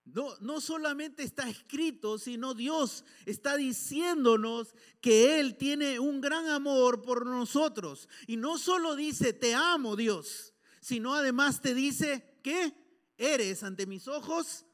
No, 0.06 0.36
no 0.38 0.60
solamente 0.60 1.24
está 1.24 1.48
escrito, 1.48 2.16
sino 2.18 2.54
Dios 2.54 3.04
está 3.26 3.56
diciéndonos 3.56 4.74
que 5.00 5.40
Él 5.40 5.56
tiene 5.56 5.98
un 5.98 6.20
gran 6.20 6.48
amor 6.48 7.02
por 7.02 7.26
nosotros. 7.26 8.08
Y 8.26 8.36
no 8.36 8.56
solo 8.56 8.94
dice, 8.94 9.32
te 9.32 9.54
amo 9.54 9.96
Dios, 9.96 10.54
sino 10.80 11.14
además 11.14 11.60
te 11.60 11.74
dice 11.74 12.38
que 12.42 12.72
eres 13.18 13.64
ante 13.64 13.86
mis 13.86 14.06
ojos 14.06 14.64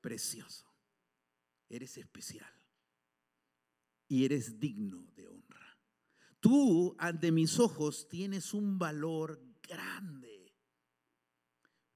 precioso. 0.00 0.66
Eres 1.68 1.98
especial. 1.98 2.50
Y 4.08 4.24
eres 4.24 4.58
digno 4.58 5.06
de 5.14 5.28
honra. 5.28 5.78
Tú 6.40 6.94
ante 6.98 7.32
mis 7.32 7.58
ojos 7.58 8.08
tienes 8.08 8.54
un 8.54 8.78
valor 8.78 9.42
grande. 9.62 10.54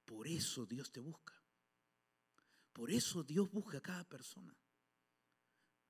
Por 0.04 0.26
eso 0.26 0.66
Dios 0.66 0.90
te 0.90 1.00
busca. 1.00 1.37
Por 2.78 2.92
eso 2.92 3.24
Dios 3.24 3.50
busca 3.50 3.78
a 3.78 3.80
cada 3.80 4.04
persona. 4.04 4.56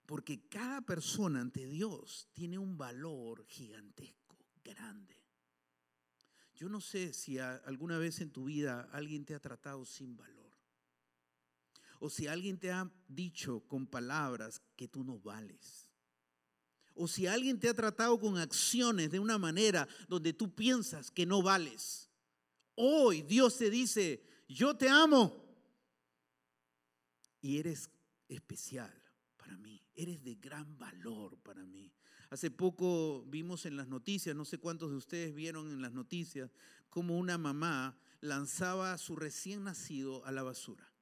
Porque 0.07 0.49
cada 0.49 0.81
persona 0.81 1.39
ante 1.39 1.67
Dios 1.67 2.31
tiene 2.33 2.57
un 2.57 2.79
valor 2.79 3.45
gigantesco, 3.45 4.39
grande. 4.65 5.23
Yo 6.55 6.71
no 6.71 6.81
sé 6.81 7.13
si 7.13 7.39
alguna 7.39 7.99
vez 7.99 8.23
en 8.23 8.31
tu 8.31 8.45
vida 8.45 8.89
alguien 8.91 9.27
te 9.27 9.35
ha 9.35 9.39
tratado 9.39 9.85
sin 9.85 10.17
valor. 10.17 10.51
O 12.01 12.09
si 12.09 12.27
alguien 12.27 12.59
te 12.59 12.73
ha 12.73 12.91
dicho 13.07 13.61
con 13.69 13.87
palabras 13.87 14.63
que 14.75 14.89
tú 14.89 15.05
no 15.05 15.19
vales. 15.19 15.91
O 16.95 17.07
si 17.07 17.27
alguien 17.27 17.61
te 17.61 17.69
ha 17.69 17.75
tratado 17.75 18.19
con 18.19 18.39
acciones 18.39 19.11
de 19.11 19.21
una 19.21 19.37
manera 19.37 19.87
donde 20.09 20.33
tú 20.33 20.55
piensas 20.55 21.11
que 21.11 21.27
no 21.27 21.43
vales. 21.43 22.09
Hoy 22.77 23.21
Dios 23.21 23.59
te 23.59 23.69
dice, 23.69 24.25
yo 24.49 24.75
te 24.75 24.89
amo. 24.89 25.48
Y 27.41 27.59
eres 27.59 27.91
especial 28.29 28.93
para 29.37 29.57
mí. 29.57 29.83
Eres 29.95 30.23
de 30.23 30.35
gran 30.35 30.79
valor 30.79 31.39
para 31.39 31.65
mí. 31.65 31.93
Hace 32.31 32.51
poco 32.51 33.25
vimos 33.27 33.65
en 33.65 33.77
las 33.77 33.89
noticias, 33.89 34.37
no 34.37 34.45
sé 34.45 34.59
cuántos 34.59 34.91
de 34.91 34.97
ustedes 34.97 35.35
vieron 35.35 35.71
en 35.71 35.81
las 35.81 35.93
noticias, 35.93 36.51
cómo 36.91 37.17
una 37.17 37.39
mamá 37.39 37.99
lanzaba 38.21 38.93
a 38.93 38.99
su 38.99 39.17
recién 39.17 39.65
nacido 39.65 40.25
a 40.27 40.33
la 40.33 40.43
basura. 40.43 40.93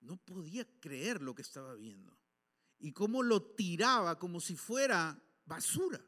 No 0.00 0.16
podía 0.16 0.66
creer 0.80 1.22
lo 1.22 1.34
que 1.34 1.42
estaba 1.42 1.74
viendo. 1.74 2.16
Y 2.78 2.92
cómo 2.92 3.22
lo 3.22 3.42
tiraba 3.42 4.18
como 4.18 4.40
si 4.40 4.54
fuera 4.54 5.20
basura. 5.44 6.00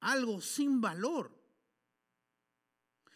Algo 0.00 0.40
sin 0.40 0.80
valor. 0.80 1.39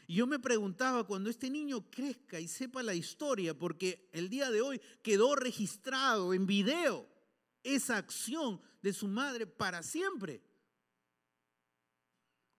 Y 0.06 0.16
yo 0.16 0.26
me 0.26 0.38
preguntaba, 0.38 1.06
cuando 1.06 1.30
este 1.30 1.48
niño 1.48 1.90
crezca 1.90 2.38
y 2.38 2.48
sepa 2.48 2.82
la 2.82 2.94
historia, 2.94 3.56
porque 3.56 4.08
el 4.12 4.28
día 4.28 4.50
de 4.50 4.60
hoy 4.60 4.80
quedó 5.02 5.34
registrado 5.34 6.34
en 6.34 6.46
video, 6.46 7.08
esa 7.62 7.96
acción 7.96 8.60
de 8.82 8.92
su 8.92 9.08
madre 9.08 9.46
para 9.46 9.82
siempre. 9.82 10.42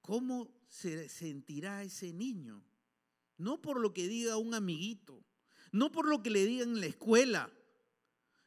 ¿Cómo 0.02 0.52
se 0.68 1.08
sentirá 1.10 1.84
ese 1.84 2.14
niño? 2.14 2.64
No 3.38 3.62
por 3.62 3.80
lo 3.80 3.94
que 3.94 4.08
diga 4.08 4.38
un 4.38 4.54
amiguito, 4.54 5.24
no 5.72 5.92
por 5.92 6.08
lo 6.08 6.24
que 6.24 6.32
le 6.32 6.46
digan 6.46 6.70
en 6.70 6.80
la 6.80 6.88
escuela, 6.88 7.52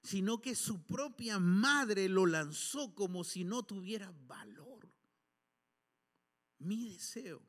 sino 0.03 0.41
que 0.41 0.55
su 0.55 0.85
propia 0.87 1.39
madre 1.39 2.09
lo 2.09 2.27
lanzó 2.27 2.95
como 2.95 3.23
si 3.23 3.45
no 3.45 3.63
tuviera 3.63 4.13
valor. 4.27 4.91
Mi 6.59 6.93
deseo 6.95 7.48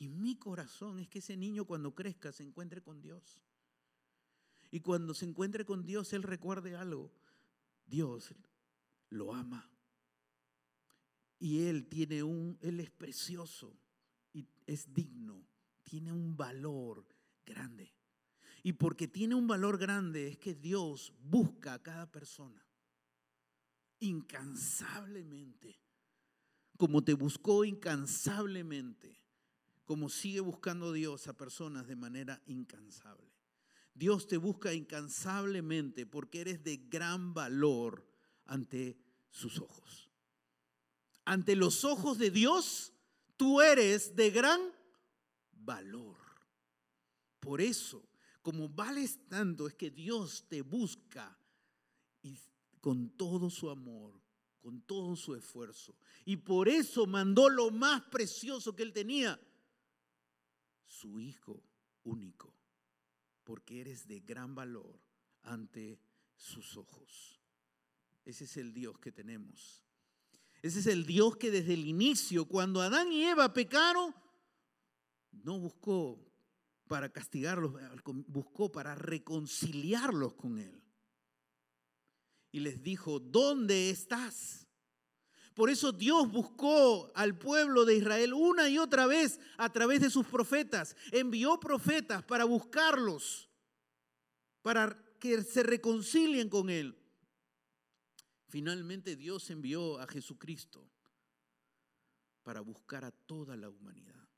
y 0.00 0.08
mi 0.08 0.34
corazón 0.34 0.98
es 0.98 1.08
que 1.08 1.18
ese 1.18 1.36
niño 1.36 1.66
cuando 1.66 1.94
crezca 1.94 2.32
se 2.32 2.42
encuentre 2.42 2.80
con 2.80 3.02
Dios. 3.02 3.38
Y 4.70 4.80
cuando 4.80 5.12
se 5.12 5.26
encuentre 5.26 5.66
con 5.66 5.84
Dios, 5.84 6.14
Él 6.14 6.22
recuerde 6.22 6.74
algo. 6.74 7.12
Dios 7.84 8.34
lo 9.10 9.34
ama. 9.34 9.70
Y 11.38 11.66
Él 11.66 11.86
tiene 11.86 12.22
un, 12.22 12.56
Él 12.62 12.80
es 12.80 12.90
precioso 12.90 13.78
y 14.32 14.48
es 14.66 14.90
digno, 14.94 15.46
tiene 15.84 16.12
un 16.12 16.34
valor 16.34 17.06
grande. 17.44 17.92
Y 18.62 18.72
porque 18.72 19.06
tiene 19.06 19.34
un 19.34 19.46
valor 19.46 19.76
grande 19.76 20.28
es 20.28 20.38
que 20.38 20.54
Dios 20.54 21.12
busca 21.20 21.74
a 21.74 21.82
cada 21.82 22.10
persona 22.10 22.64
incansablemente, 23.98 25.78
como 26.78 27.04
te 27.04 27.12
buscó 27.12 27.66
incansablemente, 27.66 29.19
como 29.90 30.08
sigue 30.08 30.38
buscando 30.38 30.92
Dios 30.92 31.26
a 31.26 31.36
personas 31.36 31.88
de 31.88 31.96
manera 31.96 32.40
incansable. 32.46 33.26
Dios 33.92 34.28
te 34.28 34.36
busca 34.36 34.72
incansablemente 34.72 36.06
porque 36.06 36.42
eres 36.42 36.62
de 36.62 36.76
gran 36.76 37.34
valor 37.34 38.08
ante 38.44 38.96
sus 39.32 39.58
ojos. 39.58 40.08
Ante 41.24 41.56
los 41.56 41.84
ojos 41.84 42.18
de 42.18 42.30
Dios, 42.30 42.92
tú 43.36 43.60
eres 43.60 44.14
de 44.14 44.30
gran 44.30 44.60
valor. 45.50 46.18
Por 47.40 47.60
eso, 47.60 48.08
como 48.42 48.68
vales 48.68 49.18
tanto, 49.26 49.66
es 49.66 49.74
que 49.74 49.90
Dios 49.90 50.44
te 50.46 50.62
busca 50.62 51.36
y 52.22 52.38
con 52.80 53.10
todo 53.16 53.50
su 53.50 53.68
amor, 53.68 54.22
con 54.60 54.82
todo 54.82 55.16
su 55.16 55.34
esfuerzo. 55.34 55.96
Y 56.24 56.36
por 56.36 56.68
eso 56.68 57.08
mandó 57.08 57.48
lo 57.48 57.72
más 57.72 58.02
precioso 58.02 58.76
que 58.76 58.84
él 58.84 58.92
tenía, 58.92 59.36
su 60.90 61.20
Hijo 61.20 61.62
único, 62.02 62.52
porque 63.44 63.80
eres 63.80 64.08
de 64.08 64.20
gran 64.20 64.54
valor 64.54 65.00
ante 65.42 66.00
sus 66.36 66.76
ojos. 66.76 67.40
Ese 68.24 68.44
es 68.44 68.56
el 68.56 68.74
Dios 68.74 68.98
que 68.98 69.12
tenemos. 69.12 69.84
Ese 70.62 70.80
es 70.80 70.86
el 70.88 71.06
Dios 71.06 71.36
que 71.36 71.50
desde 71.50 71.74
el 71.74 71.86
inicio, 71.86 72.44
cuando 72.46 72.82
Adán 72.82 73.12
y 73.12 73.24
Eva 73.24 73.54
pecaron, 73.54 74.14
no 75.30 75.58
buscó 75.58 76.18
para 76.88 77.08
castigarlos, 77.10 77.72
buscó 78.26 78.70
para 78.70 78.94
reconciliarlos 78.94 80.34
con 80.34 80.58
Él. 80.58 80.82
Y 82.50 82.60
les 82.60 82.82
dijo, 82.82 83.20
¿dónde 83.20 83.90
estás? 83.90 84.66
Por 85.54 85.68
eso 85.68 85.92
Dios 85.92 86.30
buscó 86.30 87.10
al 87.14 87.36
pueblo 87.36 87.84
de 87.84 87.96
Israel 87.96 88.34
una 88.34 88.68
y 88.68 88.78
otra 88.78 89.06
vez 89.06 89.40
a 89.56 89.72
través 89.72 90.00
de 90.00 90.10
sus 90.10 90.26
profetas. 90.26 90.96
Envió 91.12 91.58
profetas 91.58 92.22
para 92.22 92.44
buscarlos, 92.44 93.48
para 94.62 94.96
que 95.18 95.42
se 95.42 95.62
reconcilien 95.62 96.48
con 96.48 96.70
Él. 96.70 96.96
Finalmente 98.48 99.16
Dios 99.16 99.50
envió 99.50 99.98
a 100.00 100.06
Jesucristo 100.06 100.90
para 102.42 102.60
buscar 102.60 103.04
a 103.04 103.12
toda 103.12 103.56
la 103.56 103.68
humanidad, 103.68 104.28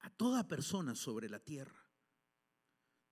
a 0.00 0.10
toda 0.10 0.48
persona 0.48 0.94
sobre 0.94 1.28
la 1.28 1.38
tierra. 1.38 1.86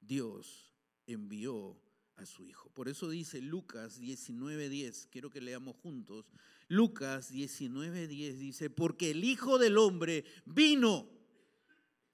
Dios 0.00 0.74
envió 1.06 1.80
a 2.16 2.26
su 2.26 2.44
Hijo. 2.44 2.70
Por 2.70 2.88
eso 2.88 3.08
dice 3.08 3.40
Lucas 3.40 4.00
19:10, 4.00 5.08
quiero 5.10 5.30
que 5.30 5.40
leamos 5.40 5.76
juntos. 5.76 6.26
Lucas 6.68 7.32
19:10 7.32 8.38
dice, 8.38 8.70
porque 8.70 9.10
el 9.10 9.24
Hijo 9.24 9.58
del 9.58 9.78
Hombre 9.78 10.24
vino, 10.44 11.08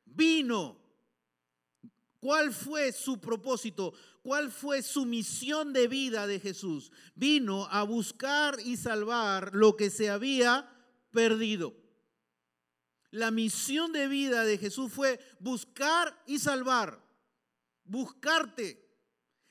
vino 0.05 0.81
¿Cuál 2.21 2.53
fue 2.53 2.93
su 2.93 3.19
propósito? 3.19 3.95
¿Cuál 4.23 4.53
fue 4.53 4.83
su 4.83 5.07
misión 5.07 5.73
de 5.73 5.89
vida 5.89 6.27
de 6.27 6.39
Jesús? 6.39 6.93
Vino 7.15 7.67
a 7.71 7.83
buscar 7.83 8.59
y 8.63 8.77
salvar 8.77 9.55
lo 9.55 9.75
que 9.75 9.89
se 9.89 10.11
había 10.11 10.71
perdido. 11.11 11.75
La 13.11 13.31
misión 13.31 13.93
de 13.93 14.07
vida 14.07 14.45
de 14.45 14.59
Jesús 14.59 14.93
fue 14.93 15.19
buscar 15.41 16.23
y 16.27 16.39
salvar. 16.39 17.03
Buscarte 17.85 18.90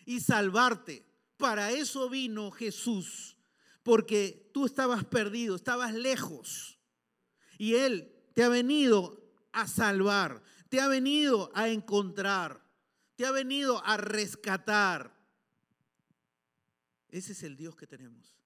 y 0.10 0.20
salvarte. 0.20 1.06
Para 1.38 1.72
eso 1.72 2.10
vino 2.10 2.52
Jesús. 2.52 3.38
Porque 3.84 4.50
tú 4.54 4.66
estabas 4.66 5.06
perdido, 5.06 5.56
estabas 5.56 5.94
lejos. 5.94 6.78
Y 7.58 7.76
Él 7.76 8.14
te 8.34 8.44
ha 8.44 8.50
venido 8.50 9.22
a 9.52 9.68
salvar 9.68 10.44
te 10.70 10.80
ha 10.80 10.88
venido 10.88 11.52
a 11.56 11.68
encontrar, 11.68 12.64
te 13.16 13.26
ha 13.26 13.32
venido 13.32 13.84
a 13.84 13.98
rescatar. 13.98 15.18
Ese 17.10 17.34
es 17.34 17.44
el 17.44 17.58
Dios 17.58 17.76
que 17.76 17.88
tenemos. 17.88 18.38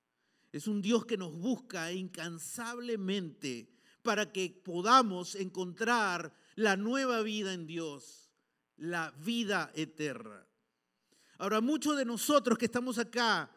Es 0.51 0.67
un 0.67 0.81
Dios 0.81 1.05
que 1.05 1.17
nos 1.17 1.35
busca 1.37 1.91
incansablemente 1.91 3.69
para 4.01 4.31
que 4.31 4.61
podamos 4.63 5.35
encontrar 5.35 6.33
la 6.55 6.77
nueva 6.77 7.21
vida 7.21 7.53
en 7.53 7.67
Dios, 7.67 8.31
la 8.77 9.11
vida 9.11 9.71
eterna. 9.75 10.47
Ahora, 11.43 11.59
muchos 11.59 11.97
de 11.97 12.05
nosotros 12.05 12.57
que 12.57 12.67
estamos 12.67 12.97
acá 12.97 13.51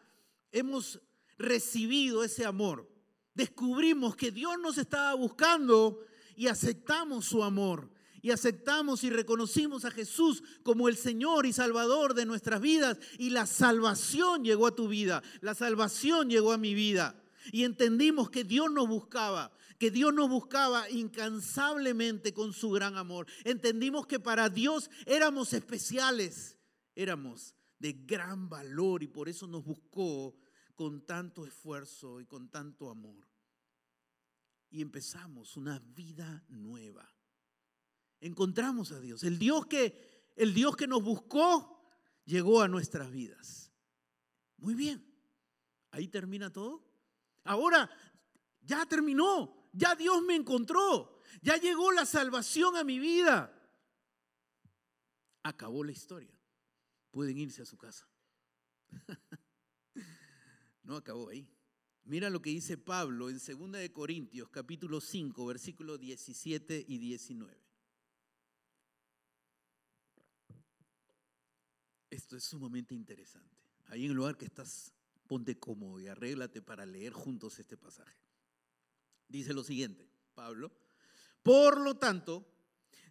hemos 0.51 0.99
recibido 1.37 2.21
ese 2.21 2.43
amor. 2.43 2.85
Descubrimos 3.33 4.13
que 4.17 4.29
Dios 4.29 4.59
nos 4.59 4.77
estaba 4.77 5.13
buscando 5.13 6.01
y 6.35 6.47
aceptamos 6.47 7.23
su 7.23 7.45
amor. 7.45 7.89
Y 8.21 8.31
aceptamos 8.31 9.05
y 9.05 9.09
reconocimos 9.09 9.85
a 9.85 9.91
Jesús 9.91 10.43
como 10.63 10.89
el 10.89 10.97
Señor 10.97 11.45
y 11.45 11.53
Salvador 11.53 12.13
de 12.13 12.25
nuestras 12.25 12.59
vidas. 12.59 12.99
Y 13.19 13.29
la 13.29 13.45
salvación 13.45 14.43
llegó 14.43 14.67
a 14.67 14.75
tu 14.75 14.89
vida, 14.89 15.23
la 15.39 15.55
salvación 15.55 16.29
llegó 16.29 16.51
a 16.51 16.57
mi 16.57 16.73
vida. 16.73 17.15
Y 17.53 17.63
entendimos 17.63 18.29
que 18.29 18.43
Dios 18.43 18.69
nos 18.69 18.89
buscaba, 18.89 19.53
que 19.79 19.91
Dios 19.91 20.13
nos 20.13 20.27
buscaba 20.27 20.89
incansablemente 20.89 22.33
con 22.33 22.51
su 22.51 22.69
gran 22.69 22.97
amor. 22.97 23.27
Entendimos 23.45 24.07
que 24.07 24.19
para 24.19 24.49
Dios 24.49 24.89
éramos 25.05 25.53
especiales, 25.53 26.57
éramos 26.93 27.53
de 27.79 27.93
gran 27.93 28.49
valor 28.49 29.03
y 29.03 29.07
por 29.07 29.29
eso 29.29 29.47
nos 29.47 29.63
buscó 29.63 30.35
con 30.75 31.05
tanto 31.05 31.45
esfuerzo 31.45 32.21
y 32.21 32.25
con 32.25 32.49
tanto 32.49 32.89
amor. 32.89 33.27
Y 34.69 34.81
empezamos 34.81 35.57
una 35.57 35.79
vida 35.79 36.43
nueva 36.49 37.17
encontramos 38.21 38.91
a 38.91 38.99
Dios. 38.99 39.23
El 39.23 39.39
Dios 39.39 39.65
que, 39.65 40.31
el 40.35 40.53
Dios 40.53 40.75
que 40.75 40.87
nos 40.87 41.03
buscó 41.03 41.81
llegó 42.25 42.61
a 42.61 42.67
nuestras 42.67 43.11
vidas. 43.11 43.71
Muy 44.57 44.75
bien. 44.75 45.05
Ahí 45.91 46.07
termina 46.07 46.51
todo. 46.51 46.85
Ahora 47.43 47.89
ya 48.61 48.85
terminó. 48.85 49.69
Ya 49.73 49.95
Dios 49.95 50.23
me 50.23 50.35
encontró. 50.35 51.21
ya 51.41 51.57
llegó 51.57 51.91
la 51.91 52.05
salvación 52.05 52.75
a 52.75 52.83
mi 52.83 52.99
vida. 52.99 53.53
Acabó 55.43 55.83
la 55.83 55.91
historia. 55.91 56.36
Pueden 57.17 57.39
irse 57.39 57.63
a 57.63 57.65
su 57.65 57.77
casa. 57.77 58.07
no 60.83 60.97
acabó 60.97 61.29
ahí. 61.29 61.49
Mira 62.03 62.29
lo 62.29 62.43
que 62.43 62.51
dice 62.51 62.77
Pablo 62.77 63.31
en 63.31 63.39
2 63.39 63.71
de 63.71 63.91
Corintios 63.91 64.49
capítulo 64.49 65.01
5, 65.01 65.43
versículos 65.47 65.99
17 65.99 66.85
y 66.87 66.99
19. 66.99 67.59
Esto 72.11 72.37
es 72.37 72.43
sumamente 72.43 72.93
interesante. 72.93 73.57
Ahí 73.87 74.05
en 74.05 74.11
el 74.11 74.17
lugar 74.17 74.37
que 74.37 74.45
estás, 74.45 74.93
ponte 75.25 75.57
cómodo 75.57 75.99
y 75.99 76.05
arréglate 76.05 76.61
para 76.61 76.85
leer 76.85 77.13
juntos 77.13 77.57
este 77.57 77.77
pasaje. 77.77 78.15
Dice 79.27 79.55
lo 79.55 79.63
siguiente, 79.63 80.07
Pablo. 80.35 80.71
Por 81.41 81.81
lo 81.81 81.97
tanto, 81.97 82.45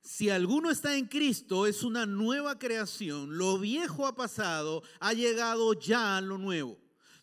si 0.03 0.31
alguno 0.31 0.71
está 0.71 0.97
en 0.97 1.07
Cristo, 1.07 1.67
es 1.67 1.83
una 1.83 2.07
nueva 2.07 2.59
creación. 2.59 3.37
Lo 3.37 3.59
viejo 3.59 4.07
ha 4.07 4.15
pasado, 4.15 4.83
ha 5.01 5.13
llegado 5.13 5.73
ya 5.75 6.21
lo 6.21 6.39
nuevo. 6.39 6.79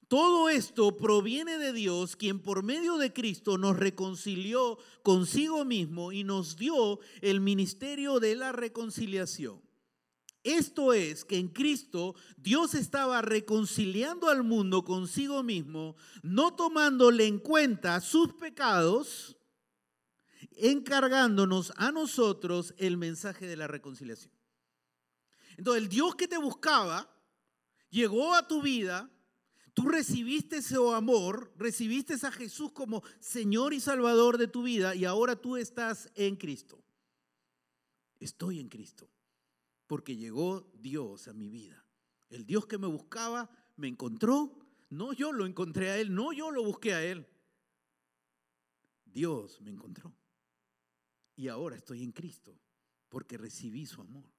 Todo 0.08 0.50
esto 0.50 0.96
proviene 0.96 1.58
de 1.58 1.74
Dios, 1.74 2.16
quien 2.16 2.40
por 2.40 2.62
medio 2.62 2.98
de 2.98 3.12
Cristo 3.12 3.58
nos 3.58 3.78
reconcilió 3.78 4.78
consigo 5.02 5.66
mismo 5.66 6.12
y 6.12 6.24
nos 6.24 6.56
dio 6.58 7.00
el 7.22 7.40
ministerio 7.40 8.20
de 8.20 8.36
la 8.36 8.52
reconciliación. 8.52 9.60
Esto 10.44 10.92
es 10.92 11.24
que 11.24 11.38
en 11.38 11.48
Cristo 11.48 12.16
Dios 12.38 12.76
estaba 12.76 13.22
reconciliando 13.22 14.30
al 14.30 14.44
mundo 14.44 14.84
consigo 14.84 15.42
mismo, 15.42 15.96
no 16.22 16.54
tomándole 16.54 17.26
en 17.26 17.40
cuenta 17.40 18.02
sus 18.02 18.34
pecados, 18.34 19.38
encargándonos 20.58 21.74
a 21.78 21.92
nosotros 21.92 22.74
el 22.78 22.98
mensaje 22.98 23.48
de 23.48 23.58
la 23.58 23.68
reconciliación. 23.68 24.34
Entonces 25.58 25.84
el 25.84 25.90
Dios 25.90 26.16
que 26.16 26.28
te 26.28 26.38
buscaba 26.38 27.10
llegó 27.90 28.34
a 28.34 28.48
tu 28.48 28.62
vida, 28.62 29.10
tú 29.74 29.88
recibiste 29.88 30.58
ese 30.58 30.76
amor, 30.94 31.54
recibiste 31.58 32.16
a 32.26 32.32
Jesús 32.32 32.72
como 32.72 33.04
Señor 33.20 33.74
y 33.74 33.80
Salvador 33.80 34.38
de 34.38 34.48
tu 34.48 34.64
vida 34.64 34.96
y 34.96 35.06
ahora 35.06 35.36
tú 35.36 35.58
estás 35.58 36.10
en 36.16 36.36
Cristo. 36.36 36.84
Estoy 38.20 38.60
en 38.60 38.70
Cristo 38.70 39.10
porque 39.88 40.16
llegó 40.16 40.72
Dios 40.74 41.28
a 41.28 41.34
mi 41.34 41.50
vida. 41.50 41.86
El 42.30 42.46
Dios 42.46 42.66
que 42.66 42.78
me 42.78 42.88
buscaba 42.88 43.50
me 43.76 43.88
encontró. 43.88 44.58
No 44.90 45.14
yo 45.14 45.32
lo 45.32 45.46
encontré 45.46 45.92
a 45.92 45.98
Él, 45.98 46.14
no 46.14 46.34
yo 46.34 46.52
lo 46.52 46.64
busqué 46.64 46.94
a 46.94 47.04
Él. 47.04 47.28
Dios 49.06 49.62
me 49.62 49.72
encontró. 49.72 50.14
Y 51.36 51.48
ahora 51.48 51.76
estoy 51.76 52.04
en 52.04 52.12
Cristo 52.12 52.60
porque 53.10 53.38
recibí 53.38 53.86
su 53.86 54.02
amor. 54.02 54.32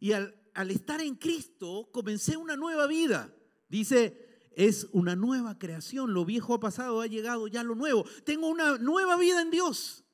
Y 0.00 0.12
al, 0.12 0.34
estar 0.70 1.00
en 1.00 1.16
Cristo 1.16 1.88
comencé 1.92 2.36
una 2.36 2.56
nueva 2.56 2.86
vida. 2.86 3.34
Dice, 3.68 4.50
es 4.54 4.88
una 4.92 5.16
nueva 5.16 5.58
creación. 5.58 6.12
Lo 6.12 6.24
viejo 6.24 6.54
ha 6.54 6.60
pasado, 6.60 7.00
ha 7.00 7.06
llegado 7.06 7.46
ya 7.48 7.62
lo 7.62 7.74
nuevo. 7.74 8.04
Tengo 8.24 8.48
una 8.48 8.78
nueva 8.78 9.16
vida 9.16 9.40
en 9.40 9.50
Dios. 9.50 10.04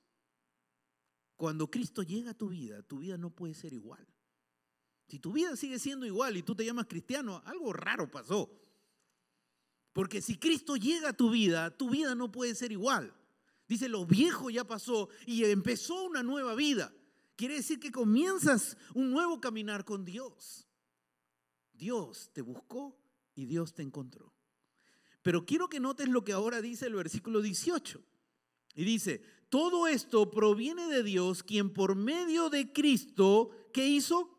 Cuando 1.36 1.70
Cristo 1.70 2.02
llega 2.02 2.30
a 2.30 2.38
tu 2.38 2.48
vida, 2.50 2.82
tu 2.82 2.98
vida 2.98 3.18
no 3.18 3.30
puede 3.30 3.54
ser 3.54 3.72
igual. 3.72 4.06
Si 5.08 5.18
tu 5.18 5.32
vida 5.32 5.56
sigue 5.56 5.78
siendo 5.78 6.06
igual 6.06 6.36
y 6.36 6.42
tú 6.42 6.54
te 6.54 6.64
llamas 6.64 6.86
cristiano, 6.86 7.42
algo 7.44 7.72
raro 7.72 8.10
pasó. 8.10 8.50
Porque 9.92 10.22
si 10.22 10.38
Cristo 10.38 10.76
llega 10.76 11.10
a 11.10 11.16
tu 11.16 11.30
vida, 11.30 11.70
tu 11.76 11.90
vida 11.90 12.14
no 12.14 12.32
puede 12.32 12.54
ser 12.54 12.72
igual. 12.72 13.12
Dice, 13.68 13.88
lo 13.88 14.04
viejo 14.04 14.50
ya 14.50 14.64
pasó 14.64 15.08
y 15.26 15.44
empezó 15.44 16.04
una 16.04 16.22
nueva 16.22 16.54
vida. 16.54 16.92
Quiere 17.36 17.54
decir 17.54 17.80
que 17.80 17.90
comienzas 17.90 18.76
un 18.94 19.10
nuevo 19.10 19.40
caminar 19.40 19.84
con 19.84 20.04
Dios. 20.04 20.68
Dios 21.72 22.30
te 22.32 22.42
buscó 22.42 22.98
y 23.34 23.46
Dios 23.46 23.74
te 23.74 23.82
encontró. 23.82 24.32
Pero 25.22 25.46
quiero 25.46 25.68
que 25.68 25.80
notes 25.80 26.08
lo 26.08 26.24
que 26.24 26.32
ahora 26.32 26.60
dice 26.60 26.86
el 26.86 26.94
versículo 26.94 27.40
18. 27.40 28.02
Y 28.74 28.84
dice, 28.84 29.22
todo 29.48 29.86
esto 29.86 30.30
proviene 30.30 30.88
de 30.88 31.02
Dios, 31.02 31.42
quien 31.42 31.72
por 31.72 31.94
medio 31.94 32.50
de 32.50 32.72
Cristo, 32.72 33.50
¿qué 33.72 33.86
hizo? 33.86 34.32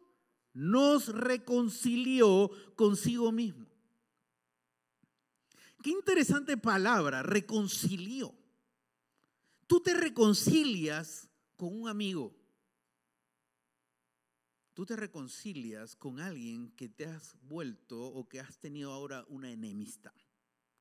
nos 0.54 1.08
reconcilió 1.08 2.52
consigo 2.76 3.32
mismo. 3.32 3.68
Qué 5.82 5.90
interesante 5.90 6.58
palabra, 6.58 7.24
reconcilió. 7.24 8.34
Tú 9.68 9.80
te 9.80 9.94
reconcilias 9.94 11.30
con 11.56 11.76
un 11.80 11.88
amigo. 11.88 12.36
Tú 14.74 14.86
te 14.86 14.96
reconcilias 14.96 15.96
con 15.96 16.20
alguien 16.20 16.72
que 16.72 16.90
te 16.90 17.06
has 17.06 17.36
vuelto 17.44 18.02
o 18.02 18.28
que 18.28 18.40
has 18.40 18.58
tenido 18.58 18.92
ahora 18.92 19.24
una 19.30 19.52
enemistad, 19.52 20.14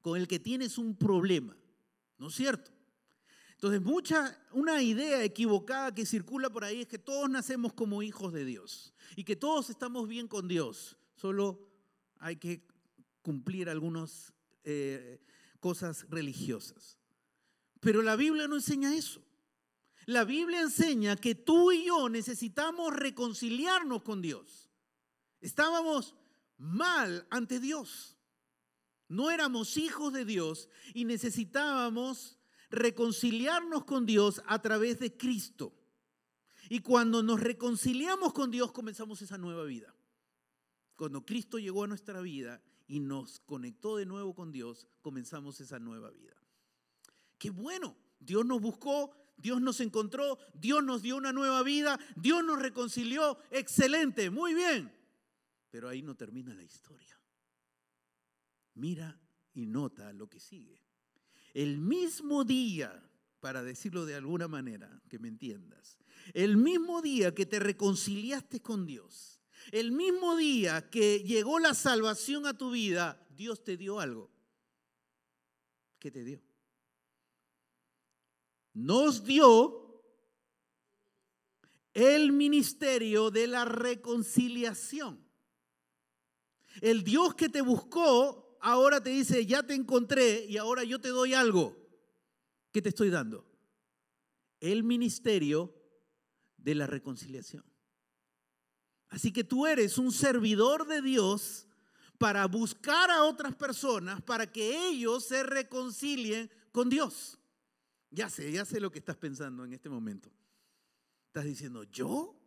con 0.01 0.19
el 0.19 0.27
que 0.27 0.39
tienes 0.39 0.79
un 0.79 0.97
problema, 0.97 1.55
¿no 2.17 2.29
es 2.29 2.35
cierto? 2.35 2.71
Entonces, 3.53 3.83
mucha, 3.83 4.37
una 4.53 4.83
idea 4.83 5.23
equivocada 5.23 5.95
que 5.95 6.07
circula 6.07 6.51
por 6.51 6.65
ahí 6.65 6.81
es 6.81 6.89
que 6.89 6.99
todos 6.99 7.31
nacemos 7.31 7.75
como 7.75 8.03
hijos 8.03 8.33
de 8.33 8.45
Dios 8.45 8.93
y 9.15 9.25
que 9.25 9.37
todos 9.37 9.71
estamos 9.71 10.09
bien 10.09 10.27
con 10.27 10.49
Dios. 10.49 10.97
Solo 11.15 11.69
hay 12.19 12.37
que 12.37 12.67
cumplir 13.21 13.69
algunas 13.69 14.33
eh, 14.65 15.21
cosas 15.61 16.07
religiosas. 16.09 16.99
Pero 17.83 18.01
la 18.01 18.15
Biblia 18.15 18.47
no 18.47 18.55
enseña 18.55 18.95
eso. 18.95 19.21
La 20.07 20.25
Biblia 20.25 20.61
enseña 20.61 21.17
que 21.17 21.35
tú 21.35 21.73
y 21.73 21.87
yo 21.87 22.09
necesitamos 22.09 22.95
reconciliarnos 22.95 24.03
con 24.03 24.23
Dios. 24.23 24.71
Estábamos 25.41 26.15
mal 26.59 27.27
ante 27.29 27.59
Dios. 27.59 28.17
No 29.09 29.33
éramos 29.33 29.77
hijos 29.77 30.13
de 30.13 30.25
Dios 30.25 30.69
y 30.95 31.07
necesitábamos 31.07 32.39
reconciliarnos 32.71 33.85
con 33.85 34.07
Dios 34.07 34.45
a 34.47 34.63
través 34.63 35.01
de 35.01 35.17
Cristo. 35.17 35.75
Y 36.69 36.79
cuando 36.79 37.25
nos 37.25 37.41
reconciliamos 37.41 38.33
con 38.33 38.53
Dios 38.53 38.71
comenzamos 38.71 39.23
esa 39.23 39.39
nueva 39.39 39.65
vida. 39.65 39.93
Cuando 40.95 41.27
Cristo 41.27 41.59
llegó 41.59 41.83
a 41.83 41.89
nuestra 41.89 42.21
vida 42.21 42.63
y 42.87 43.01
nos 43.01 43.41
conectó 43.41 43.97
de 43.97 44.07
nuevo 44.07 44.37
con 44.37 44.53
Dios, 44.53 44.87
comenzamos 45.01 45.61
esa 45.61 45.81
nueva 45.81 46.11
vida. 46.11 46.42
Qué 47.43 47.51
bueno, 47.51 47.97
Dios 48.21 48.47
nos 48.47 48.61
buscó, 48.61 49.11
Dios 49.37 49.61
nos 49.61 49.81
encontró, 49.81 50.39
Dios 50.55 50.85
nos 50.85 51.03
dio 51.03 51.17
una 51.17 51.33
nueva 51.33 51.65
vida, 51.65 51.99
Dios 52.15 52.45
nos 52.45 52.63
reconcilió, 52.63 53.37
excelente, 53.51 54.31
muy 54.31 54.55
bien. 54.55 54.93
Pero 55.69 55.89
ahí 55.89 56.03
no 56.03 56.15
termina 56.15 56.55
la 56.55 56.63
historia. 56.63 57.21
Mira 58.75 59.21
y 59.55 59.67
nota 59.67 60.13
lo 60.13 60.31
que 60.31 60.39
sigue. 60.39 60.87
El 61.53 61.79
mismo 61.79 62.45
día, 62.45 63.11
para 63.41 63.65
decirlo 63.65 64.07
de 64.07 64.15
alguna 64.15 64.47
manera, 64.47 65.03
que 65.09 65.19
me 65.19 65.27
entiendas, 65.27 65.99
el 66.35 66.57
mismo 66.57 67.03
día 67.03 67.35
que 67.35 67.45
te 67.45 67.59
reconciliaste 67.59 68.63
con 68.63 68.87
Dios, 68.87 69.41
el 69.73 69.91
mismo 69.91 70.37
día 70.37 70.89
que 70.91 71.25
llegó 71.25 71.59
la 71.59 71.75
salvación 71.75 72.47
a 72.47 72.57
tu 72.57 72.71
vida, 72.71 73.27
Dios 73.31 73.65
te 73.65 73.77
dio 73.77 73.99
algo. 73.99 74.31
¿Qué 75.99 76.13
te 76.13 76.23
dio? 76.23 76.52
Nos 78.75 79.25
dio 79.25 79.83
el 81.95 82.33
ministerio 82.33 83.31
de 83.31 83.47
la 83.47 83.65
reconciliación. 83.65 85.23
El 86.81 87.05
Dios 87.05 87.35
que 87.35 87.49
te 87.49 87.61
buscó 87.61 88.59
ahora 88.61 89.03
te 89.03 89.11
dice, 89.11 89.45
ya 89.45 89.63
te 89.63 89.75
encontré 89.75 90.47
y 90.47 90.57
ahora 90.57 90.85
yo 90.85 91.01
te 91.01 91.09
doy 91.09 91.35
algo. 91.35 91.77
¿Qué 92.73 92.81
te 92.81 92.89
estoy 92.89 93.11
dando? 93.11 93.47
El 94.61 94.85
ministerio 94.85 95.75
de 96.57 96.75
la 96.75 96.87
reconciliación. 96.87 97.65
Así 99.09 99.33
que 99.33 99.45
tú 99.45 99.67
eres 99.67 99.99
un 99.99 100.11
servidor 100.11 100.87
de 100.87 101.03
Dios 101.03 101.67
para 102.17 102.47
buscar 102.47 103.11
a 103.11 103.25
otras 103.25 103.55
personas 103.55 104.23
para 104.23 104.51
que 104.51 104.89
ellos 104.89 105.27
se 105.27 105.43
reconcilien 105.43 106.51
con 106.71 106.89
Dios. 106.89 107.39
Ya 108.13 108.29
sé, 108.29 108.53
ya 108.53 108.67
sé 108.67 108.79
lo 108.79 108.93
que 108.93 108.99
estás 108.99 109.17
pensando 109.17 109.65
en 109.65 109.73
este 109.73 109.89
momento. 109.89 110.31
Estás 111.29 111.45
diciendo, 111.45 111.83
¿yo? 111.85 112.39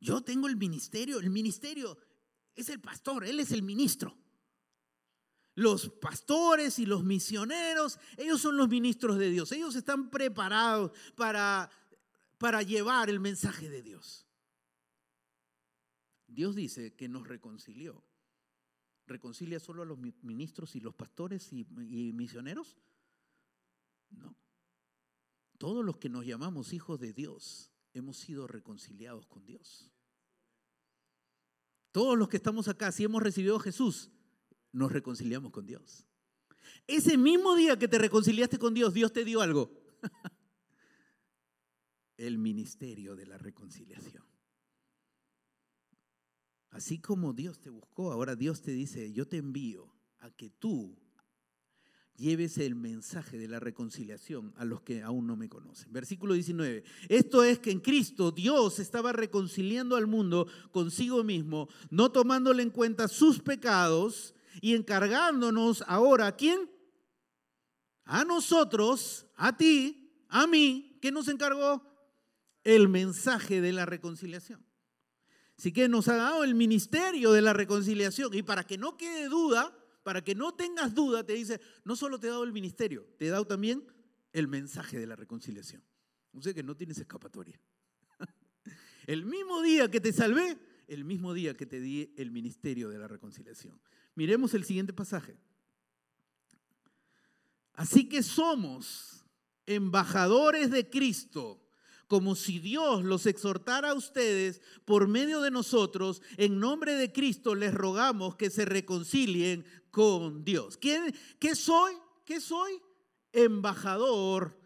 Yo 0.00 0.22
tengo 0.22 0.46
el 0.46 0.56
ministerio. 0.56 1.18
El 1.18 1.30
ministerio 1.30 1.98
es 2.54 2.68
el 2.68 2.80
pastor, 2.80 3.24
él 3.24 3.40
es 3.40 3.50
el 3.50 3.64
ministro. 3.64 4.16
Los 5.56 5.90
pastores 5.90 6.78
y 6.78 6.86
los 6.86 7.02
misioneros, 7.02 7.98
ellos 8.16 8.40
son 8.40 8.56
los 8.56 8.68
ministros 8.68 9.18
de 9.18 9.30
Dios. 9.30 9.50
Ellos 9.50 9.74
están 9.74 10.10
preparados 10.10 10.92
para, 11.16 11.68
para 12.38 12.62
llevar 12.62 13.10
el 13.10 13.18
mensaje 13.18 13.68
de 13.68 13.82
Dios. 13.82 14.28
Dios 16.28 16.54
dice 16.54 16.94
que 16.94 17.08
nos 17.08 17.26
reconcilió. 17.26 18.04
¿Reconcilia 19.08 19.58
solo 19.58 19.82
a 19.82 19.86
los 19.86 19.98
ministros 19.98 20.76
y 20.76 20.80
los 20.80 20.94
pastores 20.94 21.52
y, 21.52 21.66
y 21.90 22.12
misioneros? 22.12 22.78
No. 24.10 24.41
Todos 25.62 25.84
los 25.84 25.96
que 25.96 26.08
nos 26.08 26.26
llamamos 26.26 26.72
hijos 26.72 26.98
de 26.98 27.12
Dios 27.12 27.70
hemos 27.94 28.16
sido 28.16 28.48
reconciliados 28.48 29.28
con 29.28 29.46
Dios. 29.46 29.92
Todos 31.92 32.18
los 32.18 32.28
que 32.28 32.38
estamos 32.38 32.66
acá, 32.66 32.90
si 32.90 33.04
hemos 33.04 33.22
recibido 33.22 33.54
a 33.54 33.60
Jesús, 33.60 34.10
nos 34.72 34.90
reconciliamos 34.90 35.52
con 35.52 35.64
Dios. 35.64 36.04
Ese 36.88 37.16
mismo 37.16 37.54
día 37.54 37.78
que 37.78 37.86
te 37.86 37.98
reconciliaste 37.98 38.58
con 38.58 38.74
Dios, 38.74 38.92
Dios 38.92 39.12
te 39.12 39.24
dio 39.24 39.40
algo. 39.40 39.70
El 42.16 42.38
ministerio 42.38 43.14
de 43.14 43.26
la 43.26 43.38
reconciliación. 43.38 44.24
Así 46.70 46.98
como 46.98 47.34
Dios 47.34 47.60
te 47.60 47.70
buscó, 47.70 48.10
ahora 48.10 48.34
Dios 48.34 48.62
te 48.62 48.72
dice, 48.72 49.12
yo 49.12 49.28
te 49.28 49.36
envío 49.36 49.94
a 50.18 50.32
que 50.32 50.50
tú 50.50 50.98
lleves 52.16 52.58
el 52.58 52.74
mensaje 52.74 53.38
de 53.38 53.48
la 53.48 53.60
reconciliación 53.60 54.52
a 54.56 54.64
los 54.64 54.82
que 54.82 55.02
aún 55.02 55.26
no 55.26 55.36
me 55.36 55.48
conocen. 55.48 55.92
Versículo 55.92 56.34
19. 56.34 56.84
Esto 57.08 57.42
es 57.42 57.58
que 57.58 57.70
en 57.70 57.80
Cristo 57.80 58.30
Dios 58.30 58.78
estaba 58.78 59.12
reconciliando 59.12 59.96
al 59.96 60.06
mundo 60.06 60.46
consigo 60.70 61.24
mismo, 61.24 61.68
no 61.90 62.12
tomándole 62.12 62.62
en 62.62 62.70
cuenta 62.70 63.08
sus 63.08 63.40
pecados 63.40 64.34
y 64.60 64.74
encargándonos 64.74 65.82
ahora 65.86 66.26
a 66.28 66.36
quién? 66.36 66.70
A 68.04 68.24
nosotros, 68.24 69.26
a 69.36 69.56
ti, 69.56 70.24
a 70.28 70.46
mí, 70.46 70.98
¿qué 71.00 71.10
nos 71.12 71.28
encargó? 71.28 71.82
El 72.64 72.88
mensaje 72.88 73.60
de 73.60 73.72
la 73.72 73.86
reconciliación. 73.86 74.64
Así 75.58 75.72
que 75.72 75.88
nos 75.88 76.08
ha 76.08 76.16
dado 76.16 76.44
el 76.44 76.54
ministerio 76.54 77.32
de 77.32 77.42
la 77.42 77.52
reconciliación. 77.52 78.34
Y 78.34 78.42
para 78.42 78.64
que 78.64 78.78
no 78.78 78.96
quede 78.96 79.28
duda, 79.28 79.72
para 80.02 80.22
que 80.22 80.34
no 80.34 80.54
tengas 80.54 80.94
duda, 80.94 81.24
te 81.24 81.34
dice, 81.34 81.60
no 81.84 81.96
solo 81.96 82.18
te 82.18 82.26
he 82.26 82.30
dado 82.30 82.44
el 82.44 82.52
ministerio, 82.52 83.06
te 83.18 83.26
he 83.26 83.30
dado 83.30 83.46
también 83.46 83.86
el 84.32 84.48
mensaje 84.48 84.98
de 84.98 85.06
la 85.06 85.16
reconciliación. 85.16 85.82
O 86.32 86.42
sea 86.42 86.54
que 86.54 86.62
no 86.62 86.76
tienes 86.76 86.98
escapatoria. 86.98 87.60
El 89.06 89.26
mismo 89.26 89.60
día 89.62 89.90
que 89.90 90.00
te 90.00 90.12
salvé, 90.12 90.56
el 90.86 91.04
mismo 91.04 91.34
día 91.34 91.54
que 91.54 91.66
te 91.66 91.80
di 91.80 92.12
el 92.16 92.30
ministerio 92.30 92.88
de 92.88 92.98
la 92.98 93.08
reconciliación. 93.08 93.80
Miremos 94.14 94.52
el 94.54 94.64
siguiente 94.64 94.92
pasaje. 94.92 95.38
Así 97.72 98.08
que 98.08 98.22
somos 98.22 99.24
embajadores 99.66 100.70
de 100.70 100.88
Cristo 100.88 101.61
como 102.12 102.34
si 102.34 102.58
Dios 102.58 103.04
los 103.04 103.24
exhortara 103.24 103.88
a 103.88 103.94
ustedes 103.94 104.60
por 104.84 105.08
medio 105.08 105.40
de 105.40 105.50
nosotros, 105.50 106.20
en 106.36 106.60
nombre 106.60 106.94
de 106.94 107.10
Cristo 107.10 107.54
les 107.54 107.72
rogamos 107.72 108.36
que 108.36 108.50
se 108.50 108.66
reconcilien 108.66 109.64
con 109.90 110.44
Dios. 110.44 110.76
¿Quién, 110.76 111.14
¿Qué 111.40 111.54
soy? 111.54 111.94
¿Qué 112.26 112.38
soy? 112.38 112.72
Embajador 113.32 114.60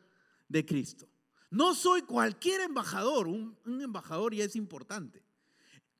de 0.48 0.66
Cristo. 0.66 1.08
No 1.48 1.76
soy 1.76 2.02
cualquier 2.02 2.62
embajador, 2.62 3.28
un, 3.28 3.56
un 3.64 3.80
embajador 3.80 4.34
ya 4.34 4.42
es 4.42 4.56
importante. 4.56 5.22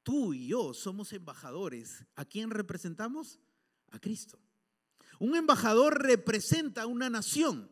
Tú 0.02 0.34
y 0.34 0.48
yo 0.48 0.74
somos 0.74 1.12
embajadores. 1.12 2.04
¿A 2.16 2.24
quién 2.24 2.50
representamos? 2.50 3.38
A 3.92 4.00
Cristo. 4.00 4.36
Un 5.20 5.36
embajador 5.36 6.02
representa 6.02 6.88
una 6.88 7.08
nación 7.08 7.70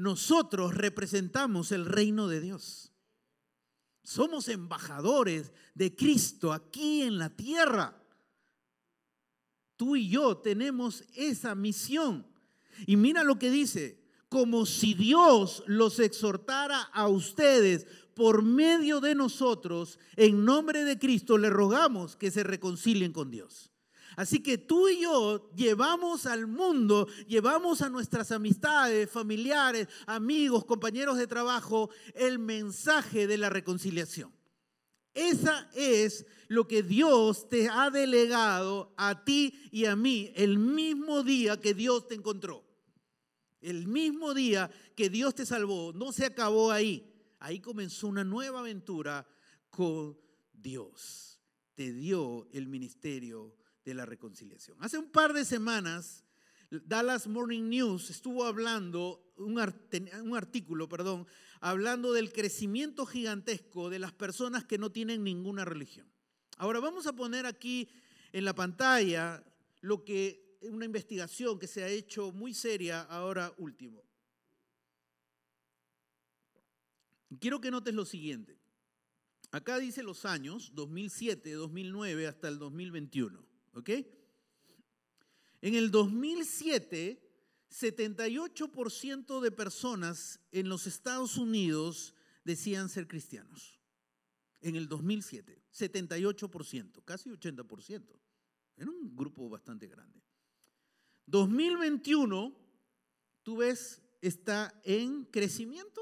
nosotros 0.00 0.74
representamos 0.74 1.72
el 1.72 1.84
reino 1.84 2.26
de 2.26 2.40
Dios. 2.40 2.92
Somos 4.02 4.48
embajadores 4.48 5.52
de 5.74 5.94
Cristo 5.94 6.52
aquí 6.52 7.02
en 7.02 7.18
la 7.18 7.30
tierra. 7.30 8.02
Tú 9.76 9.96
y 9.96 10.08
yo 10.08 10.38
tenemos 10.38 11.04
esa 11.14 11.54
misión. 11.54 12.26
Y 12.86 12.96
mira 12.96 13.22
lo 13.22 13.38
que 13.38 13.50
dice, 13.50 14.02
como 14.28 14.64
si 14.64 14.94
Dios 14.94 15.62
los 15.66 15.98
exhortara 15.98 16.80
a 16.80 17.08
ustedes 17.08 17.86
por 18.14 18.42
medio 18.42 19.00
de 19.00 19.14
nosotros, 19.14 19.98
en 20.16 20.44
nombre 20.44 20.84
de 20.84 20.98
Cristo, 20.98 21.36
le 21.36 21.50
rogamos 21.50 22.16
que 22.16 22.30
se 22.30 22.42
reconcilien 22.42 23.12
con 23.12 23.30
Dios. 23.30 23.69
Así 24.20 24.40
que 24.40 24.58
tú 24.58 24.86
y 24.86 25.00
yo 25.00 25.50
llevamos 25.56 26.26
al 26.26 26.46
mundo, 26.46 27.08
llevamos 27.26 27.80
a 27.80 27.88
nuestras 27.88 28.30
amistades, 28.32 29.10
familiares, 29.10 29.88
amigos, 30.04 30.66
compañeros 30.66 31.16
de 31.16 31.26
trabajo, 31.26 31.88
el 32.12 32.38
mensaje 32.38 33.26
de 33.26 33.38
la 33.38 33.48
reconciliación. 33.48 34.30
Esa 35.14 35.70
es 35.74 36.26
lo 36.48 36.68
que 36.68 36.82
Dios 36.82 37.48
te 37.48 37.70
ha 37.70 37.88
delegado 37.88 38.92
a 38.98 39.24
ti 39.24 39.54
y 39.72 39.86
a 39.86 39.96
mí 39.96 40.30
el 40.36 40.58
mismo 40.58 41.22
día 41.22 41.58
que 41.58 41.72
Dios 41.72 42.06
te 42.06 42.14
encontró. 42.14 42.62
El 43.62 43.86
mismo 43.86 44.34
día 44.34 44.70
que 44.96 45.08
Dios 45.08 45.34
te 45.34 45.46
salvó, 45.46 45.94
no 45.94 46.12
se 46.12 46.26
acabó 46.26 46.72
ahí. 46.72 47.10
Ahí 47.38 47.58
comenzó 47.58 48.06
una 48.06 48.24
nueva 48.24 48.60
aventura 48.60 49.26
con 49.70 50.18
Dios. 50.52 51.40
Te 51.74 51.90
dio 51.94 52.48
el 52.52 52.66
ministerio 52.66 53.58
de 53.90 53.94
la 53.94 54.06
reconciliación. 54.06 54.76
Hace 54.80 54.98
un 54.98 55.10
par 55.10 55.32
de 55.32 55.44
semanas, 55.44 56.24
Dallas 56.70 57.26
Morning 57.26 57.68
News 57.68 58.08
estuvo 58.08 58.44
hablando, 58.44 59.32
un, 59.36 59.58
un 59.58 60.36
artículo, 60.36 60.88
perdón, 60.88 61.26
hablando 61.60 62.12
del 62.12 62.32
crecimiento 62.32 63.04
gigantesco 63.04 63.90
de 63.90 63.98
las 63.98 64.12
personas 64.12 64.64
que 64.64 64.78
no 64.78 64.92
tienen 64.92 65.24
ninguna 65.24 65.64
religión. 65.64 66.08
Ahora 66.56 66.78
vamos 66.78 67.08
a 67.08 67.14
poner 67.14 67.46
aquí 67.46 67.88
en 68.30 68.44
la 68.44 68.54
pantalla 68.54 69.44
lo 69.80 70.04
que 70.04 70.56
una 70.60 70.84
investigación 70.84 71.58
que 71.58 71.66
se 71.66 71.82
ha 71.82 71.88
hecho 71.88 72.30
muy 72.30 72.54
seria 72.54 73.00
ahora 73.02 73.52
último. 73.58 74.04
Quiero 77.40 77.60
que 77.60 77.72
notes 77.72 77.94
lo 77.94 78.04
siguiente. 78.04 78.56
Acá 79.50 79.80
dice 79.80 80.04
los 80.04 80.26
años, 80.26 80.70
2007, 80.74 81.54
2009 81.54 82.28
hasta 82.28 82.46
el 82.46 82.60
2021. 82.60 83.49
¿Ok? 83.72 83.90
En 85.62 85.74
el 85.74 85.90
2007, 85.90 87.20
78% 87.70 89.40
de 89.40 89.50
personas 89.50 90.40
en 90.50 90.68
los 90.68 90.86
Estados 90.86 91.36
Unidos 91.36 92.14
decían 92.44 92.88
ser 92.88 93.06
cristianos. 93.06 93.78
En 94.60 94.76
el 94.76 94.88
2007, 94.88 95.62
78%, 95.72 97.04
casi 97.04 97.30
80%. 97.30 98.20
Era 98.76 98.90
un 98.90 99.14
grupo 99.14 99.48
bastante 99.48 99.86
grande. 99.86 100.22
2021, 101.26 102.54
tú 103.42 103.58
ves, 103.58 104.02
está 104.20 104.80
en 104.84 105.24
crecimiento. 105.26 106.00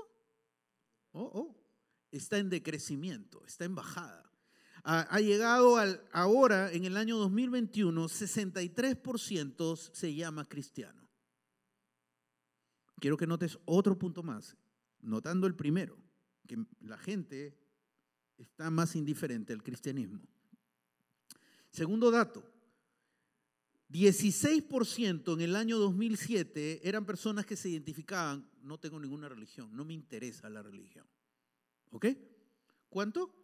Oh, 1.12 1.30
oh, 1.34 1.64
está 2.10 2.38
en 2.38 2.48
decrecimiento, 2.48 3.44
está 3.44 3.64
en 3.64 3.74
bajada 3.74 4.27
ha, 4.84 5.20
llegado 5.20 5.76
al, 5.76 6.02
ahora, 6.12 6.72
en 6.72 6.84
el 6.84 6.96
año 6.96 7.16
2021, 7.18 8.08
63% 8.08 9.76
se 9.92 10.14
llama 10.14 10.48
cristiano. 10.48 11.08
Quiero 13.00 13.16
que 13.16 13.26
notes 13.26 13.58
otro 13.64 13.98
punto 13.98 14.22
más, 14.22 14.56
notando 15.00 15.46
el 15.46 15.54
primero, 15.54 15.96
que 16.46 16.58
la 16.80 16.98
gente 16.98 17.56
está 18.36 18.70
más 18.70 18.96
indiferente 18.96 19.52
al 19.52 19.62
cristianismo. 19.62 20.20
Segundo 21.70 22.10
dato, 22.10 22.42
16% 23.90 25.34
en 25.34 25.40
el 25.40 25.56
año 25.56 25.78
2007 25.78 26.86
eran 26.88 27.06
personas 27.06 27.46
que 27.46 27.56
se 27.56 27.68
identificaban, 27.68 28.48
no 28.62 28.78
tengo 28.78 28.98
ninguna 29.00 29.28
religión, 29.28 29.74
no 29.74 29.84
me 29.84 29.94
interesa 29.94 30.50
la 30.50 30.62
religión. 30.62 31.06
¿Ok? 31.90 32.06
¿Cuánto? 32.88 33.34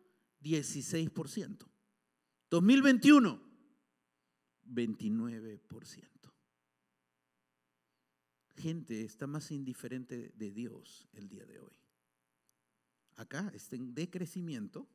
16%. 0.45 1.67
2021, 2.51 3.41
29%. 4.67 6.15
Gente 8.57 9.03
está 9.03 9.27
más 9.27 9.51
indiferente 9.51 10.33
de 10.37 10.51
Dios 10.53 11.09
el 11.13 11.29
día 11.29 11.45
de 11.45 11.59
hoy. 11.59 11.77
Acá 13.17 13.51
está 13.55 13.77
en 13.77 13.95
decrecimiento 13.95 14.89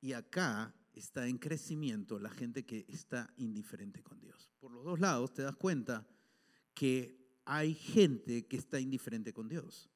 y 0.00 0.12
acá 0.12 0.74
está 0.92 1.26
en 1.26 1.38
crecimiento 1.38 2.18
la 2.18 2.30
gente 2.30 2.64
que 2.64 2.84
está 2.88 3.32
indiferente 3.38 4.02
con 4.02 4.20
Dios. 4.20 4.52
Por 4.60 4.70
los 4.70 4.84
dos 4.84 5.00
lados 5.00 5.32
te 5.32 5.42
das 5.42 5.56
cuenta 5.56 6.06
que 6.74 7.40
hay 7.44 7.74
gente 7.74 8.46
que 8.46 8.56
está 8.56 8.78
indiferente 8.80 9.32
con 9.32 9.48
Dios. 9.48 9.90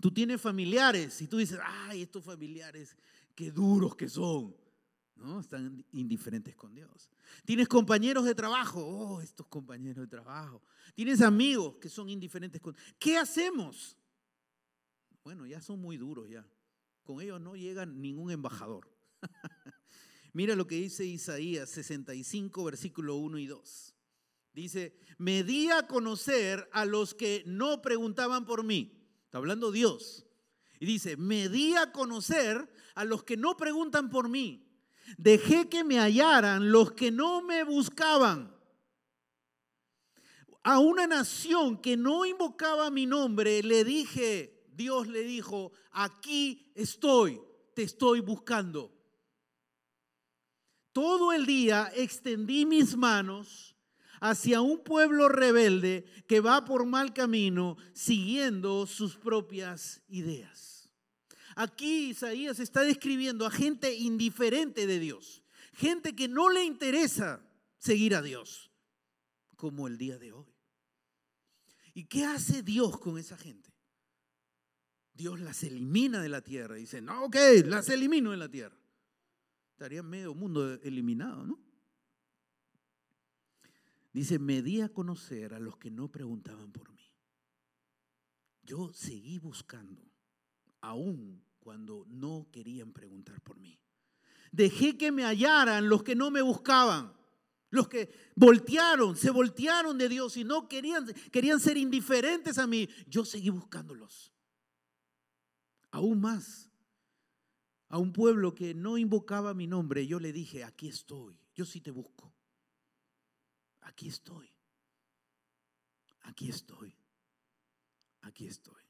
Tú 0.00 0.12
tienes 0.12 0.40
familiares 0.40 1.20
y 1.22 1.28
tú 1.28 1.38
dices, 1.38 1.58
ay, 1.62 2.02
estos 2.02 2.24
familiares 2.24 2.96
qué 3.34 3.50
duros 3.50 3.96
que 3.96 4.08
son. 4.08 4.54
¿no? 5.16 5.40
Están 5.40 5.84
indiferentes 5.92 6.54
con 6.56 6.74
Dios. 6.74 7.10
Tienes 7.44 7.68
compañeros 7.68 8.24
de 8.24 8.34
trabajo, 8.34 8.84
oh, 8.84 9.20
estos 9.20 9.46
compañeros 9.46 10.04
de 10.04 10.06
trabajo. 10.06 10.62
Tienes 10.94 11.20
amigos 11.20 11.76
que 11.80 11.88
son 11.88 12.08
indiferentes 12.08 12.60
con 12.60 12.76
¿Qué 12.98 13.16
hacemos? 13.16 13.96
Bueno, 15.22 15.46
ya 15.46 15.60
son 15.60 15.80
muy 15.80 15.96
duros 15.96 16.28
ya. 16.28 16.46
Con 17.02 17.20
ellos 17.20 17.40
no 17.40 17.56
llega 17.56 17.86
ningún 17.86 18.30
embajador. 18.30 18.90
Mira 20.32 20.56
lo 20.56 20.66
que 20.66 20.76
dice 20.76 21.04
Isaías 21.04 21.70
65, 21.70 22.64
versículo 22.64 23.16
1 23.16 23.38
y 23.38 23.46
2. 23.46 23.94
Dice, 24.52 24.96
me 25.18 25.42
di 25.42 25.70
a 25.70 25.86
conocer 25.86 26.68
a 26.72 26.84
los 26.84 27.14
que 27.14 27.42
no 27.46 27.82
preguntaban 27.82 28.44
por 28.44 28.64
mí. 28.64 29.00
Está 29.24 29.38
hablando 29.38 29.70
Dios 29.70 30.23
Y 30.84 30.86
dice, 30.86 31.16
me 31.16 31.48
di 31.48 31.74
a 31.76 31.92
conocer 31.92 32.68
a 32.94 33.04
los 33.06 33.24
que 33.24 33.38
no 33.38 33.56
preguntan 33.56 34.10
por 34.10 34.28
mí. 34.28 34.68
Dejé 35.16 35.70
que 35.70 35.82
me 35.82 35.98
hallaran 35.98 36.70
los 36.70 36.92
que 36.92 37.10
no 37.10 37.40
me 37.40 37.64
buscaban. 37.64 38.54
A 40.62 40.80
una 40.80 41.06
nación 41.06 41.80
que 41.80 41.96
no 41.96 42.26
invocaba 42.26 42.90
mi 42.90 43.06
nombre, 43.06 43.62
le 43.62 43.82
dije, 43.82 44.66
Dios 44.74 45.08
le 45.08 45.24
dijo, 45.24 45.72
aquí 45.90 46.70
estoy, 46.74 47.40
te 47.74 47.84
estoy 47.84 48.20
buscando. 48.20 48.92
Todo 50.92 51.32
el 51.32 51.46
día 51.46 51.90
extendí 51.96 52.66
mis 52.66 52.94
manos 52.94 53.74
hacia 54.20 54.60
un 54.60 54.84
pueblo 54.84 55.30
rebelde 55.30 56.04
que 56.28 56.40
va 56.40 56.66
por 56.66 56.84
mal 56.84 57.14
camino 57.14 57.78
siguiendo 57.94 58.86
sus 58.86 59.16
propias 59.16 60.02
ideas. 60.08 60.73
Aquí 61.56 62.10
Isaías 62.10 62.58
está 62.58 62.82
describiendo 62.82 63.46
a 63.46 63.50
gente 63.50 63.94
indiferente 63.94 64.86
de 64.86 64.98
Dios, 64.98 65.42
gente 65.72 66.14
que 66.16 66.28
no 66.28 66.50
le 66.50 66.64
interesa 66.64 67.44
seguir 67.78 68.14
a 68.14 68.22
Dios, 68.22 68.70
como 69.56 69.86
el 69.86 69.98
día 69.98 70.18
de 70.18 70.32
hoy. 70.32 70.52
¿Y 71.94 72.04
qué 72.06 72.24
hace 72.24 72.62
Dios 72.62 72.98
con 72.98 73.18
esa 73.18 73.36
gente? 73.36 73.72
Dios 75.14 75.38
las 75.38 75.62
elimina 75.62 76.20
de 76.20 76.28
la 76.28 76.40
tierra. 76.40 76.74
Dice, 76.74 77.00
no, 77.00 77.26
ok, 77.26 77.36
las 77.66 77.88
elimino 77.88 78.32
de 78.32 78.36
la 78.36 78.48
tierra. 78.48 78.76
Estaría 79.70 80.02
medio 80.02 80.34
mundo 80.34 80.74
eliminado, 80.82 81.46
¿no? 81.46 81.60
Dice, 84.12 84.38
me 84.38 84.62
di 84.62 84.80
a 84.80 84.88
conocer 84.88 85.54
a 85.54 85.60
los 85.60 85.76
que 85.76 85.90
no 85.90 86.10
preguntaban 86.10 86.72
por 86.72 86.92
mí. 86.92 87.12
Yo 88.62 88.92
seguí 88.92 89.38
buscando, 89.38 90.02
aún 90.84 91.42
cuando 91.60 92.04
no 92.08 92.48
querían 92.52 92.92
preguntar 92.92 93.40
por 93.40 93.58
mí. 93.58 93.78
Dejé 94.52 94.96
que 94.96 95.10
me 95.10 95.24
hallaran 95.24 95.88
los 95.88 96.02
que 96.02 96.14
no 96.14 96.30
me 96.30 96.42
buscaban, 96.42 97.12
los 97.70 97.88
que 97.88 98.10
voltearon, 98.36 99.16
se 99.16 99.30
voltearon 99.30 99.98
de 99.98 100.08
Dios 100.08 100.36
y 100.36 100.44
no 100.44 100.68
querían, 100.68 101.06
querían 101.32 101.58
ser 101.58 101.76
indiferentes 101.76 102.58
a 102.58 102.66
mí. 102.66 102.88
Yo 103.06 103.24
seguí 103.24 103.50
buscándolos. 103.50 104.32
Aún 105.90 106.20
más, 106.20 106.70
a 107.88 107.98
un 107.98 108.12
pueblo 108.12 108.54
que 108.54 108.74
no 108.74 108.98
invocaba 108.98 109.54
mi 109.54 109.66
nombre, 109.66 110.06
yo 110.06 110.20
le 110.20 110.32
dije, 110.32 110.64
aquí 110.64 110.88
estoy, 110.88 111.36
yo 111.54 111.64
sí 111.64 111.80
te 111.80 111.90
busco 111.90 112.34
aquí 113.84 114.08
estoy, 114.08 114.50
aquí 116.22 116.48
estoy, 116.48 116.94
aquí 118.22 118.46
estoy. 118.46 118.83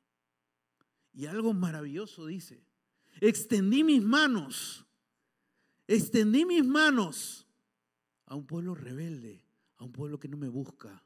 Y 1.14 1.26
algo 1.26 1.54
maravilloso 1.54 2.26
dice, 2.26 2.66
extendí 3.20 3.84
mis 3.84 4.02
manos, 4.02 4.84
extendí 5.86 6.44
mis 6.44 6.64
manos 6.64 7.46
a 8.26 8.34
un 8.34 8.46
pueblo 8.46 8.74
rebelde, 8.74 9.44
a 9.76 9.84
un 9.84 9.92
pueblo 9.92 10.18
que 10.18 10.28
no 10.28 10.36
me 10.36 10.48
busca. 10.48 11.04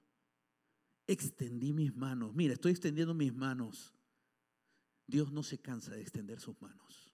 Extendí 1.06 1.72
mis 1.72 1.94
manos. 1.94 2.34
Mira, 2.34 2.54
estoy 2.54 2.72
extendiendo 2.72 3.14
mis 3.14 3.34
manos. 3.34 3.94
Dios 5.06 5.32
no 5.32 5.42
se 5.42 5.58
cansa 5.58 5.92
de 5.92 6.02
extender 6.02 6.40
sus 6.40 6.60
manos. 6.60 7.12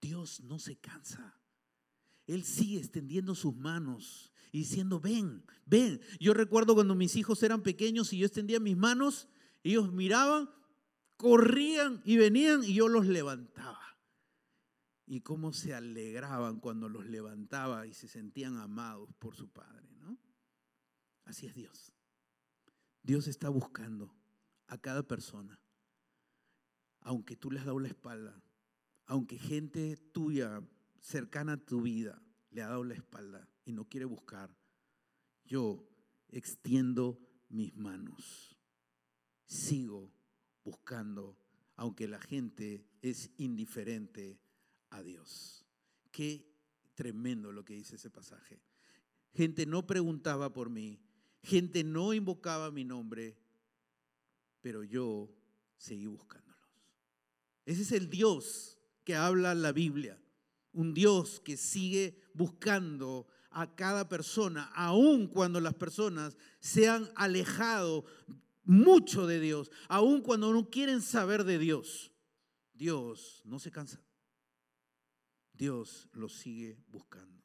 Dios 0.00 0.40
no 0.40 0.58
se 0.58 0.76
cansa. 0.76 1.38
Él 2.26 2.44
sigue 2.44 2.78
extendiendo 2.78 3.34
sus 3.34 3.54
manos 3.56 4.32
y 4.52 4.60
diciendo, 4.60 5.00
ven, 5.00 5.44
ven. 5.66 6.00
Yo 6.20 6.34
recuerdo 6.34 6.74
cuando 6.74 6.94
mis 6.94 7.16
hijos 7.16 7.42
eran 7.42 7.62
pequeños 7.62 8.12
y 8.12 8.18
yo 8.18 8.26
extendía 8.26 8.60
mis 8.60 8.76
manos, 8.76 9.28
ellos 9.62 9.92
miraban, 9.92 10.50
corrían 11.16 12.02
y 12.04 12.16
venían 12.16 12.64
y 12.64 12.74
yo 12.74 12.88
los 12.88 13.06
levantaba. 13.06 13.80
Y 15.06 15.20
cómo 15.20 15.52
se 15.52 15.74
alegraban 15.74 16.60
cuando 16.60 16.88
los 16.88 17.06
levantaba 17.06 17.86
y 17.86 17.92
se 17.92 18.08
sentían 18.08 18.56
amados 18.56 19.10
por 19.18 19.34
su 19.34 19.50
Padre, 19.50 19.88
¿no? 20.00 20.18
Así 21.24 21.46
es 21.46 21.54
Dios. 21.54 21.92
Dios 23.02 23.28
está 23.28 23.50
buscando 23.50 24.14
a 24.66 24.78
cada 24.78 25.02
persona, 25.02 25.60
aunque 27.00 27.36
tú 27.36 27.50
les 27.50 27.60
has 27.60 27.66
dado 27.66 27.80
la 27.80 27.88
espalda, 27.88 28.42
aunque 29.04 29.38
gente 29.38 29.98
tuya 30.12 30.62
cercana 31.00 31.52
a 31.52 31.64
tu 31.64 31.82
vida 31.82 32.22
le 32.50 32.62
ha 32.62 32.68
dado 32.68 32.82
la 32.82 32.94
espalda 32.94 33.46
y 33.66 33.72
no 33.72 33.84
quiere 33.84 34.06
buscar, 34.06 34.56
yo 35.44 35.86
extiendo 36.28 37.20
mis 37.50 37.76
manos. 37.76 38.58
Sigo 39.44 40.13
buscando, 40.64 41.36
aunque 41.76 42.08
la 42.08 42.20
gente 42.20 42.84
es 43.02 43.30
indiferente 43.38 44.38
a 44.90 45.02
Dios. 45.02 45.64
Qué 46.10 46.46
tremendo 46.94 47.52
lo 47.52 47.64
que 47.64 47.74
dice 47.74 47.96
ese 47.96 48.10
pasaje. 48.10 48.62
Gente 49.32 49.66
no 49.66 49.86
preguntaba 49.86 50.52
por 50.52 50.70
mí, 50.70 51.00
gente 51.42 51.84
no 51.84 52.14
invocaba 52.14 52.70
mi 52.70 52.84
nombre, 52.84 53.36
pero 54.60 54.84
yo 54.84 55.30
seguí 55.76 56.06
buscándolos. 56.06 56.54
Ese 57.66 57.82
es 57.82 57.92
el 57.92 58.08
Dios 58.08 58.78
que 59.04 59.16
habla 59.16 59.54
la 59.54 59.72
Biblia 59.72 60.18
un 60.74 60.92
Dios 60.92 61.40
que 61.40 61.56
sigue 61.56 62.20
buscando 62.34 63.26
a 63.50 63.74
cada 63.74 64.08
persona, 64.08 64.64
aun 64.74 65.28
cuando 65.28 65.60
las 65.60 65.74
personas 65.74 66.36
se 66.58 66.88
han 66.88 67.08
alejado 67.14 68.04
mucho 68.64 69.26
de 69.26 69.40
Dios, 69.40 69.70
aun 69.88 70.20
cuando 70.22 70.52
no 70.52 70.70
quieren 70.70 71.02
saber 71.02 71.44
de 71.44 71.58
Dios. 71.58 72.12
Dios 72.72 73.42
no 73.44 73.58
se 73.58 73.70
cansa. 73.70 74.02
Dios 75.52 76.08
los 76.12 76.32
sigue 76.34 76.78
buscando. 76.88 77.44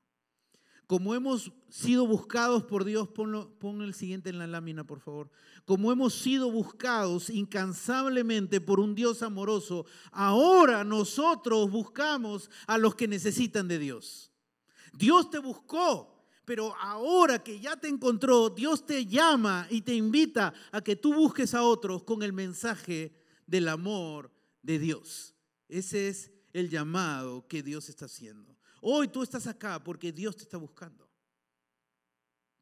Como 0.90 1.14
hemos 1.14 1.54
sido 1.70 2.08
buscados 2.08 2.64
por 2.64 2.84
Dios, 2.84 3.08
pon 3.10 3.82
el 3.84 3.94
siguiente 3.94 4.32
en 4.32 4.40
la 4.40 4.48
lámina, 4.48 4.84
por 4.84 5.00
favor. 5.00 5.30
Como 5.66 5.92
hemos 5.92 6.16
sido 6.16 6.52
buscados 6.52 7.30
incansablemente 7.30 8.60
por 8.60 8.80
un 8.80 8.96
Dios 8.96 9.22
amoroso, 9.22 9.86
ahora 10.12 10.84
nosotros 10.84 11.70
buscamos 11.70 12.50
a 12.66 12.80
los 12.80 12.96
que 12.96 13.08
necesitan 13.08 13.68
de 13.68 13.78
Dios. 13.78 14.32
Dios 14.94 15.30
te 15.30 15.38
buscó, 15.38 16.19
pero 16.50 16.76
ahora 16.78 17.44
que 17.44 17.60
ya 17.60 17.78
te 17.78 17.88
encontró, 17.88 18.50
Dios 18.50 18.84
te 18.84 19.06
llama 19.06 19.68
y 19.70 19.84
te 19.84 19.94
invita 19.94 20.52
a 20.72 20.82
que 20.82 20.96
tú 20.96 21.14
busques 21.14 21.54
a 21.54 21.62
otros 21.62 22.04
con 22.04 22.24
el 22.24 22.34
mensaje 22.34 23.14
del 23.46 23.68
amor 23.68 24.32
de 24.64 24.80
Dios. 24.80 25.36
Ese 25.68 26.08
es 26.08 26.32
el 26.52 26.72
llamado 26.72 27.48
que 27.48 27.62
Dios 27.62 27.88
está 27.88 28.06
haciendo. 28.06 28.58
Hoy 28.82 29.10
tú 29.10 29.22
estás 29.22 29.46
acá 29.46 29.84
porque 29.84 30.12
Dios 30.12 30.38
te 30.38 30.42
está 30.42 30.58
buscando. 30.58 31.08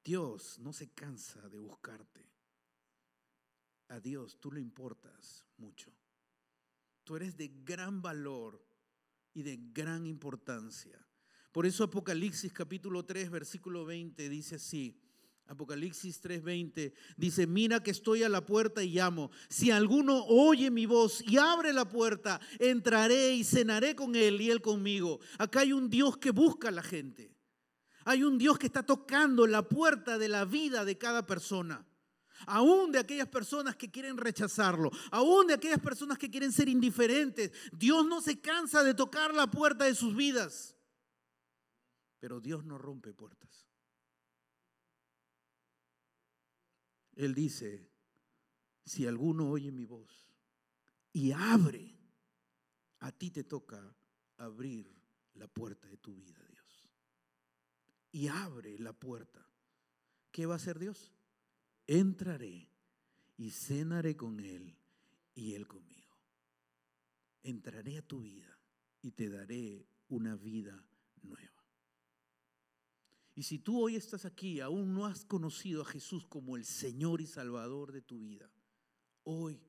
Dios 0.03 0.59
no 0.59 0.73
se 0.73 0.89
cansa 0.89 1.47
de 1.47 1.57
buscarte. 1.57 2.29
A 3.87 4.01
Dios 4.01 4.37
tú 4.41 4.51
le 4.51 4.59
importas 4.59 5.45
mucho. 5.55 5.93
Tú 7.05 7.15
eres 7.15 7.37
de 7.37 7.47
gran 7.63 8.01
valor 8.01 8.61
y 9.33 9.43
de 9.43 9.57
gran 9.71 10.05
importancia. 10.05 11.06
Por 11.57 11.65
eso 11.65 11.85
Apocalipsis 11.85 12.53
capítulo 12.53 13.03
3 13.03 13.31
versículo 13.31 13.83
20 13.83 14.29
dice 14.29 14.57
así. 14.57 14.95
Apocalipsis 15.47 16.21
3:20 16.21 16.93
dice, 17.17 17.47
mira 17.47 17.81
que 17.81 17.89
estoy 17.89 18.21
a 18.21 18.29
la 18.29 18.45
puerta 18.45 18.83
y 18.83 18.91
llamo. 18.91 19.31
Si 19.49 19.71
alguno 19.71 20.23
oye 20.25 20.69
mi 20.69 20.85
voz 20.85 21.23
y 21.27 21.39
abre 21.39 21.73
la 21.73 21.89
puerta, 21.89 22.39
entraré 22.59 23.33
y 23.33 23.43
cenaré 23.43 23.95
con 23.95 24.15
él 24.15 24.39
y 24.39 24.51
él 24.51 24.61
conmigo. 24.61 25.19
Acá 25.39 25.61
hay 25.61 25.73
un 25.73 25.89
Dios 25.89 26.19
que 26.19 26.29
busca 26.29 26.67
a 26.67 26.71
la 26.71 26.83
gente. 26.83 27.33
Hay 28.05 28.21
un 28.21 28.37
Dios 28.37 28.59
que 28.59 28.67
está 28.67 28.83
tocando 28.83 29.47
la 29.47 29.67
puerta 29.67 30.19
de 30.19 30.27
la 30.27 30.45
vida 30.45 30.85
de 30.85 30.99
cada 30.99 31.25
persona. 31.25 31.87
Aún 32.45 32.91
de 32.91 32.99
aquellas 32.99 33.29
personas 33.29 33.75
que 33.75 33.89
quieren 33.89 34.17
rechazarlo, 34.17 34.91
aún 35.09 35.47
de 35.47 35.55
aquellas 35.55 35.79
personas 35.79 36.19
que 36.19 36.29
quieren 36.29 36.51
ser 36.51 36.69
indiferentes. 36.69 37.51
Dios 37.71 38.05
no 38.05 38.21
se 38.21 38.39
cansa 38.39 38.83
de 38.83 38.93
tocar 38.93 39.33
la 39.33 39.49
puerta 39.49 39.85
de 39.85 39.95
sus 39.95 40.15
vidas. 40.15 40.76
Pero 42.19 42.39
Dios 42.39 42.65
no 42.65 42.77
rompe 42.77 43.13
puertas. 43.13 43.67
Él 47.15 47.33
dice, 47.33 47.89
si 48.85 49.05
alguno 49.07 49.49
oye 49.49 49.71
mi 49.71 49.85
voz 49.85 50.27
y 51.11 51.31
abre, 51.31 51.97
a 52.99 53.11
ti 53.11 53.31
te 53.31 53.43
toca 53.43 53.95
abrir 54.37 54.91
la 55.33 55.47
puerta 55.47 55.87
de 55.87 55.97
tu 55.97 56.13
vida, 56.15 56.43
Dios. 56.47 56.89
Y 58.11 58.27
abre 58.27 58.77
la 58.79 58.93
puerta. 58.93 59.45
¿Qué 60.31 60.45
va 60.45 60.53
a 60.53 60.57
hacer 60.57 60.79
Dios? 60.79 61.11
Entraré 61.87 62.69
y 63.37 63.51
cenaré 63.51 64.15
con 64.15 64.39
Él 64.39 64.77
y 65.33 65.53
Él 65.53 65.67
conmigo. 65.67 66.17
Entraré 67.43 67.97
a 67.97 68.01
tu 68.01 68.21
vida 68.21 68.59
y 69.01 69.11
te 69.11 69.29
daré 69.29 69.87
una 70.09 70.35
vida 70.35 70.83
nueva. 71.21 71.56
Y 73.37 73.43
si 73.43 73.59
tú 73.59 73.83
hoy 73.83 73.95
estás 73.95 74.25
aquí, 74.25 74.61
aún 74.61 74.95
no 74.95 75.05
has 75.05 75.23
conocido 75.23 75.83
a 75.83 75.85
Jesús 75.85 76.25
como 76.25 76.57
el 76.57 76.65
Señor 76.65 77.21
y 77.21 77.27
Salvador 77.27 77.91
de 77.91 78.01
tu 78.01 78.19
vida, 78.19 78.49
hoy 79.25 79.61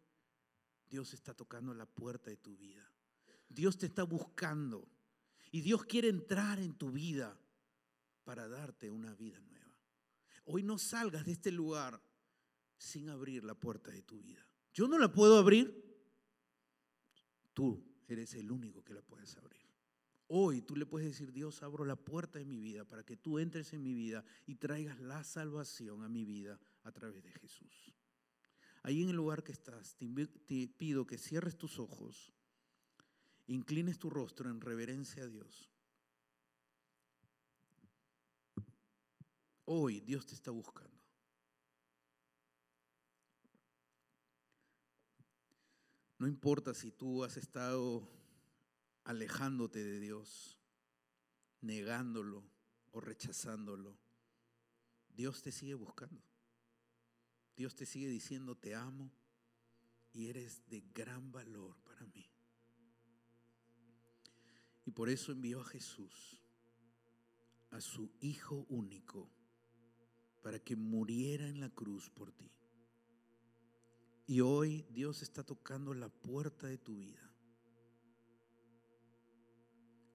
Dios 0.88 1.12
está 1.12 1.34
tocando 1.34 1.74
la 1.74 1.84
puerta 1.84 2.30
de 2.30 2.38
tu 2.38 2.56
vida. 2.56 2.90
Dios 3.46 3.76
te 3.76 3.84
está 3.84 4.04
buscando. 4.04 4.88
Y 5.50 5.60
Dios 5.60 5.84
quiere 5.84 6.08
entrar 6.08 6.58
en 6.60 6.78
tu 6.78 6.90
vida 6.90 7.38
para 8.24 8.48
darte 8.48 8.90
una 8.90 9.12
vida 9.14 9.38
nueva. 9.40 9.76
Hoy 10.46 10.62
no 10.62 10.78
salgas 10.78 11.26
de 11.26 11.32
este 11.32 11.52
lugar 11.52 12.02
sin 12.78 13.10
abrir 13.10 13.44
la 13.44 13.54
puerta 13.54 13.90
de 13.90 14.00
tu 14.00 14.18
vida. 14.18 14.48
Yo 14.72 14.88
no 14.88 14.96
la 14.96 15.12
puedo 15.12 15.36
abrir. 15.36 16.00
Tú 17.52 17.84
eres 18.06 18.32
el 18.32 18.50
único 18.50 18.82
que 18.82 18.94
la 18.94 19.02
puedes 19.02 19.36
abrir. 19.36 19.67
Hoy 20.30 20.60
tú 20.60 20.76
le 20.76 20.84
puedes 20.84 21.08
decir, 21.08 21.32
Dios, 21.32 21.62
abro 21.62 21.86
la 21.86 21.96
puerta 21.96 22.38
de 22.38 22.44
mi 22.44 22.60
vida 22.60 22.84
para 22.84 23.02
que 23.02 23.16
tú 23.16 23.38
entres 23.38 23.72
en 23.72 23.82
mi 23.82 23.94
vida 23.94 24.24
y 24.46 24.56
traigas 24.56 25.00
la 25.00 25.24
salvación 25.24 26.02
a 26.02 26.08
mi 26.08 26.26
vida 26.26 26.60
a 26.84 26.92
través 26.92 27.24
de 27.24 27.32
Jesús. 27.32 27.94
Ahí 28.82 29.02
en 29.02 29.08
el 29.08 29.16
lugar 29.16 29.42
que 29.42 29.52
estás, 29.52 29.96
te 29.96 30.68
pido 30.68 31.06
que 31.06 31.16
cierres 31.16 31.56
tus 31.56 31.78
ojos, 31.78 32.32
inclines 33.46 33.98
tu 33.98 34.10
rostro 34.10 34.50
en 34.50 34.60
reverencia 34.60 35.24
a 35.24 35.26
Dios. 35.26 35.70
Hoy 39.64 40.00
Dios 40.00 40.26
te 40.26 40.34
está 40.34 40.50
buscando. 40.50 40.96
No 46.18 46.26
importa 46.26 46.74
si 46.74 46.90
tú 46.90 47.24
has 47.24 47.36
estado 47.36 48.17
alejándote 49.08 49.82
de 49.82 50.00
Dios, 50.00 50.58
negándolo 51.62 52.44
o 52.92 53.00
rechazándolo. 53.00 53.96
Dios 55.16 55.40
te 55.40 55.50
sigue 55.50 55.72
buscando. 55.72 56.22
Dios 57.56 57.74
te 57.74 57.86
sigue 57.86 58.06
diciendo, 58.06 58.54
te 58.54 58.74
amo 58.74 59.10
y 60.12 60.28
eres 60.28 60.62
de 60.68 60.82
gran 60.92 61.32
valor 61.32 61.80
para 61.84 62.04
mí. 62.08 62.30
Y 64.84 64.90
por 64.90 65.08
eso 65.08 65.32
envió 65.32 65.62
a 65.62 65.64
Jesús, 65.64 66.42
a 67.70 67.80
su 67.80 68.12
Hijo 68.20 68.66
único, 68.68 69.30
para 70.42 70.58
que 70.58 70.76
muriera 70.76 71.48
en 71.48 71.60
la 71.60 71.70
cruz 71.70 72.10
por 72.10 72.30
ti. 72.30 72.52
Y 74.26 74.42
hoy 74.42 74.84
Dios 74.90 75.22
está 75.22 75.44
tocando 75.44 75.94
la 75.94 76.10
puerta 76.10 76.66
de 76.66 76.76
tu 76.76 76.98
vida. 76.98 77.27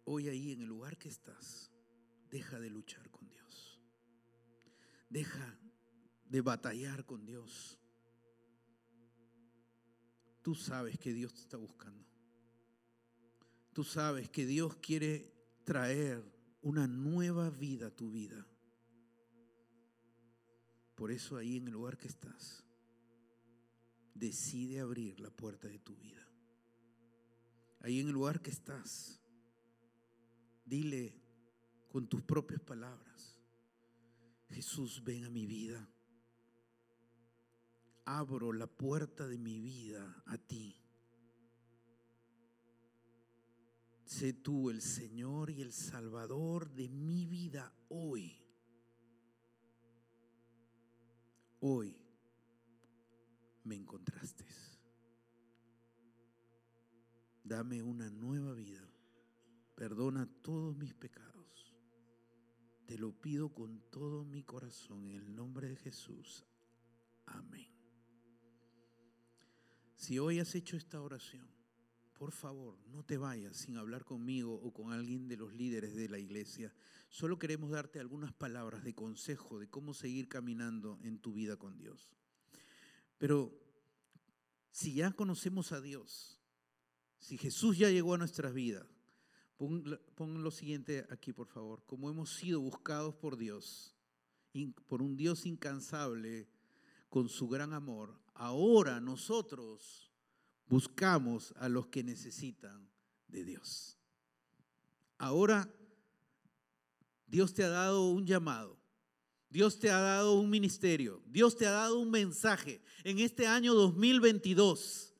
Hoy 0.05 0.27
ahí 0.27 0.51
en 0.51 0.61
el 0.61 0.67
lugar 0.67 0.97
que 0.97 1.09
estás, 1.09 1.71
deja 2.29 2.59
de 2.59 2.69
luchar 2.69 3.09
con 3.09 3.27
Dios. 3.29 3.79
Deja 5.09 5.57
de 6.25 6.41
batallar 6.41 7.05
con 7.05 7.25
Dios. 7.25 7.79
Tú 10.41 10.55
sabes 10.55 10.97
que 10.99 11.13
Dios 11.13 11.33
te 11.33 11.41
está 11.41 11.57
buscando. 11.57 12.05
Tú 13.71 13.83
sabes 13.83 14.29
que 14.29 14.45
Dios 14.45 14.75
quiere 14.75 15.31
traer 15.63 16.23
una 16.61 16.87
nueva 16.87 17.49
vida 17.49 17.87
a 17.87 17.95
tu 17.95 18.11
vida. 18.11 18.45
Por 20.95 21.11
eso 21.11 21.37
ahí 21.37 21.57
en 21.57 21.67
el 21.67 21.73
lugar 21.73 21.97
que 21.97 22.07
estás, 22.07 22.63
decide 24.13 24.79
abrir 24.79 25.19
la 25.19 25.29
puerta 25.29 25.67
de 25.67 25.79
tu 25.79 25.95
vida. 25.95 26.27
Ahí 27.79 27.99
en 27.99 28.07
el 28.07 28.13
lugar 28.13 28.41
que 28.41 28.51
estás, 28.51 29.22
dile 30.65 31.21
con 31.89 32.07
tus 32.07 32.21
propias 32.21 32.61
palabras, 32.61 33.39
Jesús, 34.49 35.03
ven 35.03 35.25
a 35.25 35.29
mi 35.29 35.45
vida. 35.45 35.89
Abro 38.05 38.51
la 38.51 38.67
puerta 38.67 39.27
de 39.27 39.37
mi 39.37 39.59
vida 39.59 40.23
a 40.25 40.37
ti. 40.37 40.75
Sé 44.05 44.33
tú 44.33 44.69
el 44.69 44.81
Señor 44.81 45.49
y 45.49 45.61
el 45.61 45.71
Salvador 45.71 46.69
de 46.71 46.89
mi 46.89 47.25
vida 47.25 47.73
hoy. 47.89 48.39
Hoy 51.61 51.97
me 53.63 53.75
encontraste. 53.75 54.45
Dame 57.43 57.81
una 57.81 58.09
nueva 58.09 58.53
vida. 58.53 58.92
Perdona 59.83 60.25
todos 60.41 60.77
mis 60.77 60.93
pecados. 60.93 61.75
Te 62.85 62.97
lo 62.97 63.11
pido 63.11 63.53
con 63.53 63.81
todo 63.91 64.23
mi 64.23 64.41
corazón 64.41 65.09
en 65.09 65.17
el 65.17 65.35
nombre 65.35 65.67
de 65.67 65.75
Jesús. 65.75 66.45
Amén. 67.25 67.67
Si 69.97 70.17
hoy 70.19 70.39
has 70.39 70.55
hecho 70.55 70.77
esta 70.77 71.01
oración, 71.01 71.45
por 72.13 72.31
favor, 72.31 72.79
no 72.87 73.03
te 73.03 73.17
vayas 73.17 73.57
sin 73.57 73.75
hablar 73.75 74.05
conmigo 74.05 74.53
o 74.53 74.71
con 74.71 74.93
alguien 74.93 75.27
de 75.27 75.35
los 75.35 75.53
líderes 75.53 75.93
de 75.97 76.07
la 76.07 76.17
iglesia. 76.17 76.73
Solo 77.09 77.37
queremos 77.37 77.69
darte 77.69 77.99
algunas 77.99 78.31
palabras 78.31 78.85
de 78.85 78.95
consejo 78.95 79.59
de 79.59 79.69
cómo 79.69 79.93
seguir 79.93 80.29
caminando 80.29 80.97
en 81.03 81.19
tu 81.19 81.33
vida 81.33 81.57
con 81.57 81.77
Dios. 81.77 82.09
Pero 83.17 83.51
si 84.71 84.93
ya 84.93 85.11
conocemos 85.11 85.73
a 85.73 85.81
Dios, 85.81 86.39
si 87.19 87.37
Jesús 87.37 87.77
ya 87.77 87.89
llegó 87.89 88.13
a 88.13 88.17
nuestras 88.17 88.53
vidas, 88.53 88.92
pon, 89.57 90.43
lo 90.43 90.51
siguiente 90.51 91.05
aquí, 91.09 91.33
por 91.33 91.47
favor. 91.47 91.83
Como 91.85 92.09
hemos 92.09 92.33
sido 92.33 92.59
buscados 92.59 93.15
por 93.15 93.37
Dios, 93.37 93.95
por 94.87 95.01
un 95.01 95.15
Dios 95.15 95.45
incansable, 95.45 96.47
con 97.09 97.29
su 97.29 97.47
gran 97.47 97.73
amor, 97.73 98.19
ahora 98.33 98.99
nosotros 98.99 100.11
buscamos 100.67 101.53
a 101.57 101.69
los 101.69 101.87
que 101.87 102.03
necesitan 102.03 102.89
de 103.27 103.43
Dios. 103.43 103.99
Ahora 105.19 105.71
Dios 107.27 107.53
te 107.53 107.63
ha 107.63 107.69
dado 107.69 108.09
un 108.09 108.25
llamado. 108.25 108.83
Dios 109.53 109.77
te 109.77 109.91
ha 109.91 109.99
dado 109.99 110.33
un 110.33 110.49
ministerio, 110.49 111.21
Dios 111.27 111.55
te 111.55 111.67
ha 111.67 111.71
dado 111.71 111.99
un 111.99 112.09
mensaje 112.09 112.81
en 113.03 113.19
este 113.19 113.45
año 113.45 113.75
2022. 113.75 115.13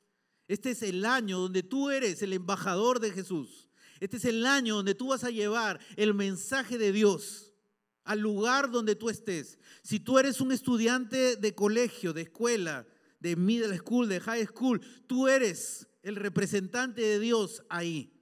Este 0.48 0.72
es 0.72 0.82
el 0.82 1.04
año 1.04 1.38
donde 1.38 1.62
tú 1.62 1.88
eres 1.88 2.20
el 2.20 2.32
embajador 2.32 2.98
de 2.98 3.12
Jesús. 3.12 3.63
Este 4.00 4.16
es 4.16 4.24
el 4.24 4.44
año 4.46 4.76
donde 4.76 4.94
tú 4.94 5.08
vas 5.08 5.24
a 5.24 5.30
llevar 5.30 5.80
el 5.96 6.14
mensaje 6.14 6.78
de 6.78 6.92
Dios 6.92 7.52
al 8.04 8.20
lugar 8.20 8.70
donde 8.70 8.96
tú 8.96 9.08
estés. 9.08 9.58
Si 9.82 9.98
tú 10.00 10.18
eres 10.18 10.40
un 10.40 10.52
estudiante 10.52 11.36
de 11.36 11.54
colegio, 11.54 12.12
de 12.12 12.22
escuela, 12.22 12.86
de 13.20 13.36
middle 13.36 13.76
school, 13.78 14.08
de 14.08 14.20
high 14.20 14.46
school, 14.46 14.80
tú 15.06 15.28
eres 15.28 15.88
el 16.02 16.16
representante 16.16 17.00
de 17.00 17.18
Dios 17.18 17.62
ahí. 17.70 18.12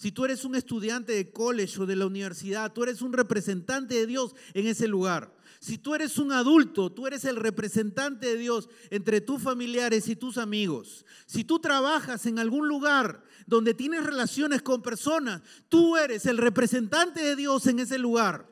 Si 0.00 0.12
tú 0.12 0.24
eres 0.24 0.46
un 0.46 0.54
estudiante 0.54 1.12
de 1.12 1.30
college 1.30 1.78
o 1.78 1.84
de 1.84 1.94
la 1.94 2.06
universidad, 2.06 2.72
tú 2.72 2.84
eres 2.84 3.02
un 3.02 3.12
representante 3.12 3.96
de 3.96 4.06
Dios 4.06 4.34
en 4.54 4.66
ese 4.66 4.88
lugar. 4.88 5.30
Si 5.58 5.76
tú 5.76 5.94
eres 5.94 6.16
un 6.16 6.32
adulto, 6.32 6.90
tú 6.90 7.06
eres 7.06 7.26
el 7.26 7.36
representante 7.36 8.28
de 8.28 8.38
Dios 8.38 8.70
entre 8.88 9.20
tus 9.20 9.42
familiares 9.42 10.08
y 10.08 10.16
tus 10.16 10.38
amigos. 10.38 11.04
Si 11.26 11.44
tú 11.44 11.58
trabajas 11.58 12.24
en 12.24 12.38
algún 12.38 12.66
lugar 12.66 13.22
donde 13.46 13.74
tienes 13.74 14.02
relaciones 14.02 14.62
con 14.62 14.80
personas, 14.80 15.42
tú 15.68 15.98
eres 15.98 16.24
el 16.24 16.38
representante 16.38 17.22
de 17.22 17.36
Dios 17.36 17.66
en 17.66 17.80
ese 17.80 17.98
lugar. 17.98 18.48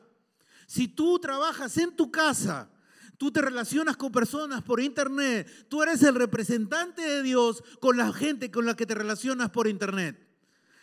Si 0.67 0.87
tú 0.87 1.17
trabajas 1.17 1.75
en 1.79 1.95
tu 1.95 2.11
casa, 2.11 2.69
tú 3.17 3.31
te 3.31 3.41
relacionas 3.41 3.97
con 3.97 4.11
personas 4.11 4.61
por 4.61 4.81
internet, 4.81 5.47
tú 5.67 5.81
eres 5.81 6.03
el 6.03 6.13
representante 6.13 7.01
de 7.01 7.23
Dios 7.23 7.63
con 7.79 7.97
la 7.97 8.13
gente 8.13 8.51
con 8.51 8.67
la 8.67 8.75
que 8.75 8.85
te 8.85 8.93
relacionas 8.93 9.49
por 9.49 9.67
internet. 9.67 10.28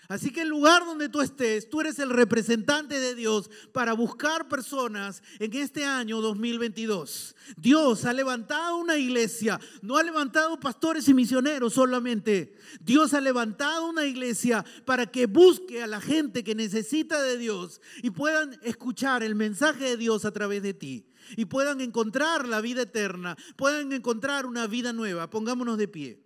Así 0.08 0.30
que 0.30 0.42
el 0.42 0.48
lugar 0.48 0.84
donde 0.84 1.08
tú 1.08 1.20
estés, 1.20 1.68
tú 1.68 1.80
eres 1.80 1.98
el 1.98 2.10
representante 2.10 3.00
de 3.00 3.14
Dios 3.14 3.50
para 3.72 3.92
buscar 3.92 4.48
personas 4.48 5.22
en 5.38 5.52
este 5.54 5.84
año 5.84 6.20
2022. 6.20 7.34
Dios 7.56 8.04
ha 8.04 8.12
levantado 8.12 8.76
una 8.76 8.96
iglesia, 8.96 9.58
no 9.82 9.96
ha 9.96 10.02
levantado 10.02 10.60
pastores 10.60 11.08
y 11.08 11.14
misioneros 11.14 11.74
solamente. 11.74 12.54
Dios 12.80 13.14
ha 13.14 13.20
levantado 13.20 13.88
una 13.88 14.04
iglesia 14.04 14.64
para 14.84 15.06
que 15.06 15.26
busque 15.26 15.82
a 15.82 15.86
la 15.86 16.00
gente 16.00 16.44
que 16.44 16.54
necesita 16.54 17.20
de 17.22 17.38
Dios 17.38 17.80
y 18.02 18.10
puedan 18.10 18.58
escuchar 18.62 19.22
el 19.22 19.34
mensaje 19.34 19.84
de 19.84 19.96
Dios 19.96 20.24
a 20.24 20.32
través 20.32 20.62
de 20.62 20.74
ti. 20.74 21.06
Y 21.36 21.46
puedan 21.46 21.80
encontrar 21.80 22.46
la 22.46 22.60
vida 22.60 22.82
eterna, 22.82 23.36
puedan 23.56 23.92
encontrar 23.92 24.46
una 24.46 24.68
vida 24.68 24.92
nueva. 24.92 25.28
Pongámonos 25.28 25.76
de 25.78 25.88
pie. 25.88 26.25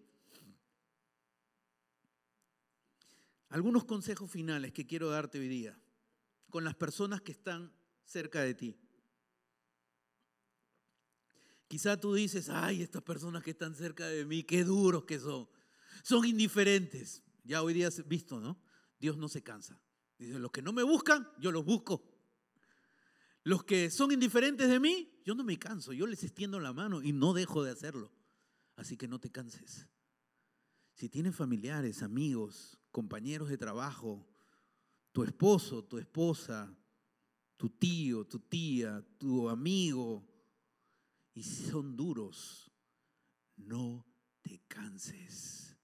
Algunos 3.51 3.85
consejos 3.85 4.31
finales 4.31 4.73
que 4.73 4.87
quiero 4.87 5.11
darte 5.11 5.39
hoy 5.39 5.49
día 5.49 5.79
con 6.51 6.65
las 6.65 6.77
personas 6.77 7.21
que 7.21 7.33
están 7.33 7.73
cerca 8.05 8.41
de 8.43 8.55
ti. 8.55 8.79
Quizá 11.67 12.01
tú 12.01 12.15
dices, 12.15 12.49
ay, 12.49 12.83
estas 12.83 13.03
personas 13.03 13.43
que 13.43 13.51
están 13.51 13.75
cerca 13.75 14.07
de 14.07 14.25
mí, 14.25 14.45
qué 14.45 14.65
duros 14.65 15.05
que 15.05 15.19
son. 15.19 15.49
Son 16.03 16.25
indiferentes. 16.25 17.23
Ya 17.45 17.63
hoy 17.63 17.75
día 17.75 17.89
has 17.89 18.07
visto, 18.07 18.41
¿no? 18.41 18.61
Dios 18.99 19.17
no 19.17 19.29
se 19.29 19.43
cansa. 19.43 19.81
Dice, 20.19 20.39
los 20.39 20.53
que 20.53 20.63
no 20.63 20.73
me 20.73 20.83
buscan, 20.85 21.29
yo 21.39 21.51
los 21.51 21.65
busco. 21.65 22.05
Los 23.43 23.65
que 23.65 23.91
son 23.91 24.13
indiferentes 24.13 24.69
de 24.69 24.79
mí, 24.79 25.11
yo 25.25 25.35
no 25.35 25.43
me 25.43 25.59
canso. 25.59 25.93
Yo 25.93 26.07
les 26.07 26.23
extiendo 26.23 26.61
la 26.61 26.73
mano 26.73 27.03
y 27.03 27.13
no 27.13 27.33
dejo 27.33 27.65
de 27.65 27.73
hacerlo. 27.73 28.13
Así 28.77 28.97
que 28.97 29.09
no 29.09 29.19
te 29.19 29.31
canses. 29.31 29.89
Si 31.01 31.09
tienes 31.09 31.35
familiares, 31.35 32.03
amigos, 32.03 32.79
compañeros 32.91 33.49
de 33.49 33.57
trabajo, 33.57 34.29
tu 35.13 35.23
esposo, 35.23 35.83
tu 35.83 35.97
esposa, 35.97 36.77
tu 37.57 37.71
tío, 37.71 38.27
tu 38.27 38.39
tía, 38.41 39.03
tu 39.17 39.49
amigo, 39.49 40.23
y 41.33 41.43
si 41.43 41.71
son 41.71 41.97
duros, 41.97 42.71
no 43.57 44.07
te 44.43 44.61
canses. 44.69 45.75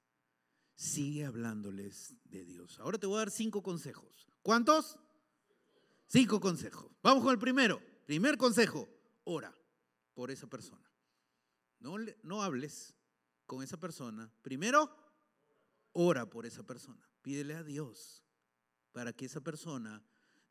Sigue 0.74 1.24
hablándoles 1.24 2.14
de 2.24 2.44
Dios. 2.44 2.78
Ahora 2.78 2.98
te 2.98 3.06
voy 3.06 3.16
a 3.16 3.20
dar 3.20 3.30
cinco 3.30 3.62
consejos. 3.62 4.28
¿Cuántos? 4.42 4.98
Cinco 6.08 6.40
consejos. 6.40 6.92
Vamos 7.02 7.24
con 7.24 7.32
el 7.32 7.38
primero. 7.38 7.80
Primer 8.04 8.36
consejo, 8.36 8.86
ora 9.24 9.56
por 10.12 10.30
esa 10.30 10.46
persona. 10.46 10.92
No, 11.78 11.96
no 12.22 12.42
hables 12.42 12.94
con 13.46 13.62
esa 13.62 13.78
persona. 13.78 14.30
Primero, 14.42 15.05
ora 15.98 16.28
por 16.28 16.44
esa 16.44 16.62
persona. 16.62 17.08
Pídele 17.22 17.54
a 17.54 17.62
Dios 17.62 18.22
para 18.92 19.12
que 19.12 19.24
esa 19.24 19.40
persona, 19.40 20.02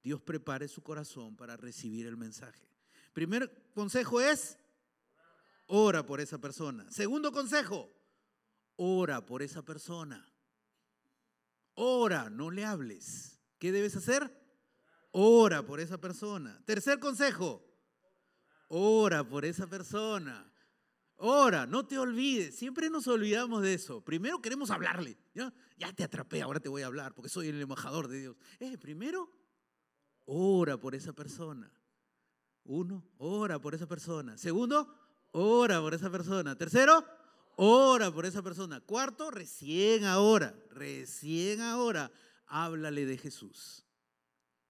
Dios 0.03 0.21
prepare 0.21 0.67
su 0.67 0.81
corazón 0.81 1.35
para 1.35 1.55
recibir 1.55 2.07
el 2.07 2.17
mensaje. 2.17 2.67
Primer 3.13 3.71
consejo 3.73 4.19
es, 4.19 4.57
ora 5.67 6.05
por 6.05 6.19
esa 6.19 6.39
persona. 6.39 6.89
Segundo 6.91 7.31
consejo, 7.31 7.91
ora 8.75 9.23
por 9.25 9.43
esa 9.43 9.61
persona. 9.63 10.27
Ora, 11.75 12.29
no 12.29 12.49
le 12.49 12.65
hables. 12.65 13.39
¿Qué 13.59 13.71
debes 13.71 13.95
hacer? 13.95 14.31
Ora 15.11 15.63
por 15.63 15.79
esa 15.79 15.99
persona. 15.99 16.59
Tercer 16.65 16.99
consejo, 16.99 17.63
ora 18.67 19.27
por 19.27 19.45
esa 19.45 19.67
persona. 19.67 20.51
Ora, 21.17 21.65
no 21.65 21.85
te 21.85 21.97
olvides. 21.97 22.55
Siempre 22.55 22.89
nos 22.89 23.07
olvidamos 23.07 23.61
de 23.61 23.73
eso. 23.73 24.01
Primero 24.01 24.41
queremos 24.41 24.69
hablarle. 24.69 25.17
Ya, 25.33 25.53
ya 25.77 25.93
te 25.93 26.03
atrapé, 26.03 26.41
ahora 26.41 26.59
te 26.59 26.69
voy 26.69 26.81
a 26.81 26.87
hablar 26.87 27.13
porque 27.13 27.29
soy 27.29 27.47
el 27.47 27.61
embajador 27.61 28.07
de 28.07 28.19
Dios. 28.19 28.35
Eh, 28.59 28.77
primero, 28.77 29.31
ora 30.25 30.77
por 30.77 30.95
esa 30.95 31.13
persona. 31.13 31.71
Uno, 32.65 33.05
ora 33.17 33.59
por 33.59 33.75
esa 33.75 33.87
persona. 33.87 34.37
Segundo, 34.37 34.93
ora 35.31 35.79
por 35.79 35.93
esa 35.93 36.09
persona. 36.09 36.57
Tercero, 36.57 37.05
ora 37.55 38.11
por 38.11 38.25
esa 38.25 38.41
persona. 38.41 38.81
Cuarto, 38.81 39.31
recién 39.31 40.03
ahora, 40.03 40.55
recién 40.71 41.61
ahora, 41.61 42.11
háblale 42.47 43.05
de 43.05 43.17
Jesús. 43.17 43.85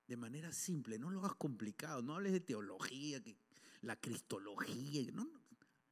De 0.07 0.17
manera 0.17 0.51
simple, 0.51 0.99
no 0.99 1.09
lo 1.09 1.19
hagas 1.19 1.35
complicado, 1.35 2.03
no 2.03 2.15
hables 2.15 2.33
de 2.33 2.39
teología, 2.39 3.23
la 3.81 3.95
cristología, 3.95 5.11
no, 5.11 5.25
no, 5.25 5.41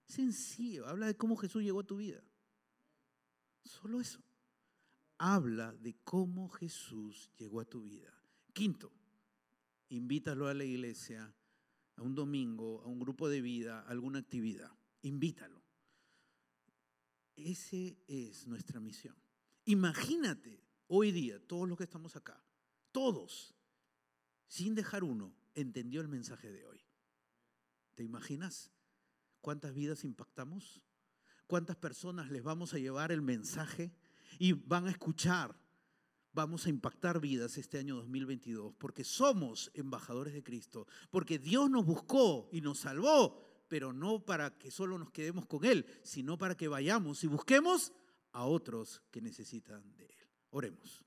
sencillo, 0.07 0.87
habla 0.87 1.07
de 1.07 1.15
cómo 1.15 1.35
Jesús 1.35 1.63
llegó 1.63 1.81
a 1.81 1.85
tu 1.85 1.97
vida. 1.97 2.23
Solo 3.63 4.01
eso. 4.01 4.19
Habla 5.17 5.73
de 5.73 5.95
cómo 6.03 6.49
Jesús 6.49 7.29
llegó 7.37 7.61
a 7.61 7.65
tu 7.65 7.81
vida. 7.81 8.13
Quinto, 8.51 8.91
invítalo 9.89 10.47
a 10.47 10.53
la 10.53 10.65
iglesia, 10.65 11.33
a 11.95 12.01
un 12.01 12.15
domingo, 12.15 12.81
a 12.81 12.87
un 12.87 12.99
grupo 12.99 13.29
de 13.29 13.41
vida, 13.41 13.79
a 13.81 13.87
alguna 13.87 14.19
actividad. 14.19 14.71
Invítalo. 15.01 15.63
Esa 17.35 17.77
es 18.07 18.47
nuestra 18.47 18.79
misión. 18.79 19.15
Imagínate 19.65 20.61
hoy 20.87 21.11
día, 21.11 21.39
todos 21.39 21.67
los 21.67 21.77
que 21.77 21.85
estamos 21.85 22.15
acá, 22.15 22.43
todos, 22.91 23.55
sin 24.47 24.75
dejar 24.75 25.03
uno, 25.03 25.33
entendió 25.55 26.01
el 26.01 26.07
mensaje 26.07 26.51
de 26.51 26.65
hoy. 26.65 26.83
¿Te 27.95 28.03
imaginas 28.03 28.71
cuántas 29.43 29.73
vidas 29.73 30.05
impactamos? 30.05 30.81
¿Cuántas 31.47 31.75
personas 31.75 32.31
les 32.31 32.41
vamos 32.41 32.73
a 32.73 32.79
llevar 32.79 33.11
el 33.11 33.21
mensaje 33.21 33.91
y 34.39 34.53
van 34.53 34.87
a 34.87 34.91
escuchar? 34.91 35.53
Vamos 36.31 36.65
a 36.65 36.69
impactar 36.69 37.19
vidas 37.19 37.57
este 37.57 37.77
año 37.77 37.97
2022 37.97 38.73
porque 38.79 39.03
somos 39.03 39.69
embajadores 39.75 40.33
de 40.33 40.43
Cristo, 40.43 40.87
porque 41.11 41.37
Dios 41.37 41.69
nos 41.69 41.85
buscó 41.85 42.49
y 42.53 42.61
nos 42.61 42.79
salvó, 42.79 43.65
pero 43.67 43.91
no 43.91 44.23
para 44.25 44.57
que 44.57 44.71
solo 44.71 44.97
nos 44.97 45.11
quedemos 45.11 45.45
con 45.45 45.65
Él, 45.65 45.85
sino 46.03 46.37
para 46.37 46.55
que 46.55 46.69
vayamos 46.69 47.23
y 47.25 47.27
busquemos 47.27 47.91
a 48.31 48.45
otros 48.45 49.03
que 49.11 49.21
necesitan 49.21 49.83
de 49.97 50.05
Él. 50.05 50.29
Oremos. 50.51 51.03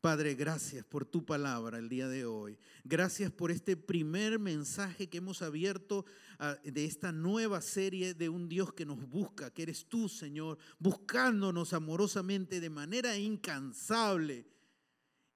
Padre, 0.00 0.36
gracias 0.36 0.84
por 0.84 1.04
tu 1.04 1.26
palabra 1.26 1.78
el 1.78 1.88
día 1.88 2.06
de 2.06 2.24
hoy. 2.24 2.56
Gracias 2.84 3.32
por 3.32 3.50
este 3.50 3.76
primer 3.76 4.38
mensaje 4.38 5.08
que 5.08 5.18
hemos 5.18 5.42
abierto 5.42 6.04
ah, 6.38 6.56
de 6.62 6.84
esta 6.84 7.10
nueva 7.10 7.60
serie 7.60 8.14
de 8.14 8.28
un 8.28 8.48
Dios 8.48 8.72
que 8.72 8.86
nos 8.86 9.08
busca, 9.08 9.52
que 9.52 9.62
eres 9.62 9.88
tú, 9.88 10.08
Señor, 10.08 10.56
buscándonos 10.78 11.72
amorosamente 11.72 12.60
de 12.60 12.70
manera 12.70 13.16
incansable 13.16 14.46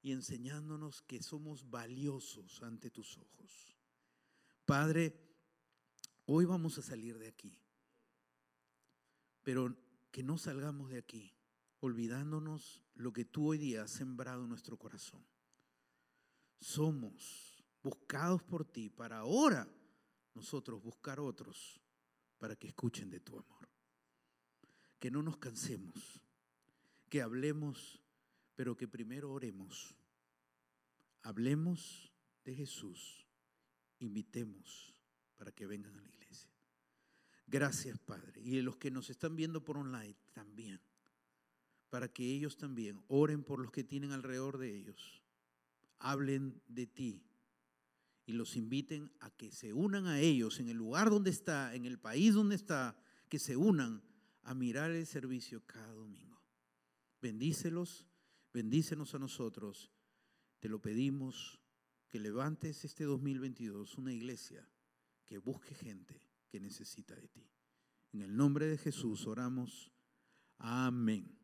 y 0.01 0.13
enseñándonos 0.13 1.03
que 1.03 1.21
somos 1.23 1.69
valiosos 1.69 2.63
ante 2.63 2.89
tus 2.89 3.19
ojos. 3.19 3.77
Padre, 4.65 5.13
hoy 6.27 6.45
vamos 6.45 6.79
a 6.79 6.83
salir 6.83 7.19
de 7.19 7.27
aquí, 7.27 7.59
pero 9.43 9.77
que 10.13 10.23
no 10.23 10.39
salgamos 10.39 10.91
de 10.91 10.99
aquí 10.99 11.35
olvidándonos 11.83 12.81
lo 12.95 13.13
que 13.13 13.25
tú 13.25 13.49
hoy 13.49 13.59
día 13.59 13.83
has 13.83 13.91
sembrado 13.91 14.45
en 14.45 14.49
nuestro 14.49 14.79
corazón. 14.79 15.27
Somos 16.61 17.65
buscados 17.83 18.41
por 18.45 18.65
ti 18.65 18.89
para 18.89 19.19
ahora 19.19 19.69
nosotros 20.33 20.81
buscar 20.81 21.19
otros 21.19 21.81
para 22.39 22.55
que 22.55 22.69
escuchen 22.69 23.11
de 23.11 23.19
tu 23.19 23.37
amor. 23.37 23.69
Que 25.01 25.11
no 25.11 25.23
nos 25.25 25.39
cansemos, 25.39 26.23
que 27.09 27.21
hablemos, 27.21 28.01
pero 28.55 28.77
que 28.77 28.87
primero 28.87 29.33
oremos. 29.33 29.97
Hablemos 31.23 32.13
de 32.45 32.55
Jesús, 32.55 33.27
invitemos 33.99 34.95
para 35.37 35.51
que 35.51 35.67
vengan 35.67 35.99
a 35.99 36.03
la 36.03 36.09
iglesia. 36.09 36.53
Gracias, 37.49 37.99
Padre. 37.99 38.41
Y 38.41 38.63
los 38.63 38.77
que 38.77 38.93
nos 38.93 39.11
están 39.11 39.35
viendo 39.35 39.65
por 39.65 39.79
online 39.79 40.17
también 40.33 40.81
para 41.93 42.11
que 42.11 42.25
ellos 42.25 42.57
también 42.57 43.05
oren 43.09 43.45
por 43.45 43.61
los 43.61 43.71
que 43.71 43.85
tienen 43.85 44.13
alrededor 44.13 44.57
de 44.57 44.75
ellos, 44.75 45.23
hablen 45.99 46.59
de 46.67 46.87
ti 46.87 47.23
y 48.25 48.33
los 48.33 48.57
inviten 48.57 49.13
a 49.21 49.29
que 49.29 49.53
se 49.53 49.75
unan 49.75 50.07
a 50.07 50.19
ellos 50.19 50.59
en 50.59 50.71
el 50.71 50.79
lugar 50.79 51.11
donde 51.11 51.29
está, 51.29 51.75
en 51.75 51.85
el 51.85 51.99
país 51.99 52.33
donde 52.33 52.55
está, 52.55 52.97
que 53.29 53.39
se 53.39 53.59
unan 53.59 54.03
a 54.43 54.55
mirar 54.55 54.91
el 54.91 55.05
servicio 55.05 55.67
cada 55.67 55.93
domingo. 55.93 56.41
Bendícelos, 57.21 58.07
bendícenos 58.55 59.15
a 59.15 59.19
nosotros. 59.19 59.91
Te 60.61 60.71
lo 60.71 60.81
pedimos 60.81 61.61
que 62.09 62.19
levantes 62.19 62.87
este 62.87 63.05
2022 63.05 63.99
una 63.99 64.15
iglesia 64.15 64.67
que 65.27 65.37
busque 65.37 65.75
gente 65.75 66.27
que 66.49 66.59
necesita 66.59 67.15
de 67.15 67.29
ti. 67.29 67.47
En 68.15 68.23
el 68.23 68.35
nombre 68.35 68.67
de 68.67 68.79
Jesús 68.79 69.27
oramos. 69.27 69.93
Amén. 70.57 71.42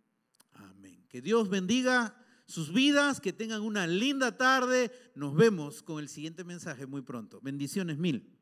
Amén. 0.53 1.05
Que 1.09 1.21
Dios 1.21 1.49
bendiga 1.49 2.17
sus 2.47 2.73
vidas, 2.73 3.21
que 3.21 3.33
tengan 3.33 3.63
una 3.63 3.87
linda 3.87 4.37
tarde. 4.37 4.91
Nos 5.15 5.35
vemos 5.35 5.83
con 5.83 5.99
el 5.99 6.09
siguiente 6.09 6.45
mensaje 6.45 6.87
muy 6.87 7.03
pronto. 7.03 7.41
Bendiciones 7.43 7.99
mil. 7.99 8.38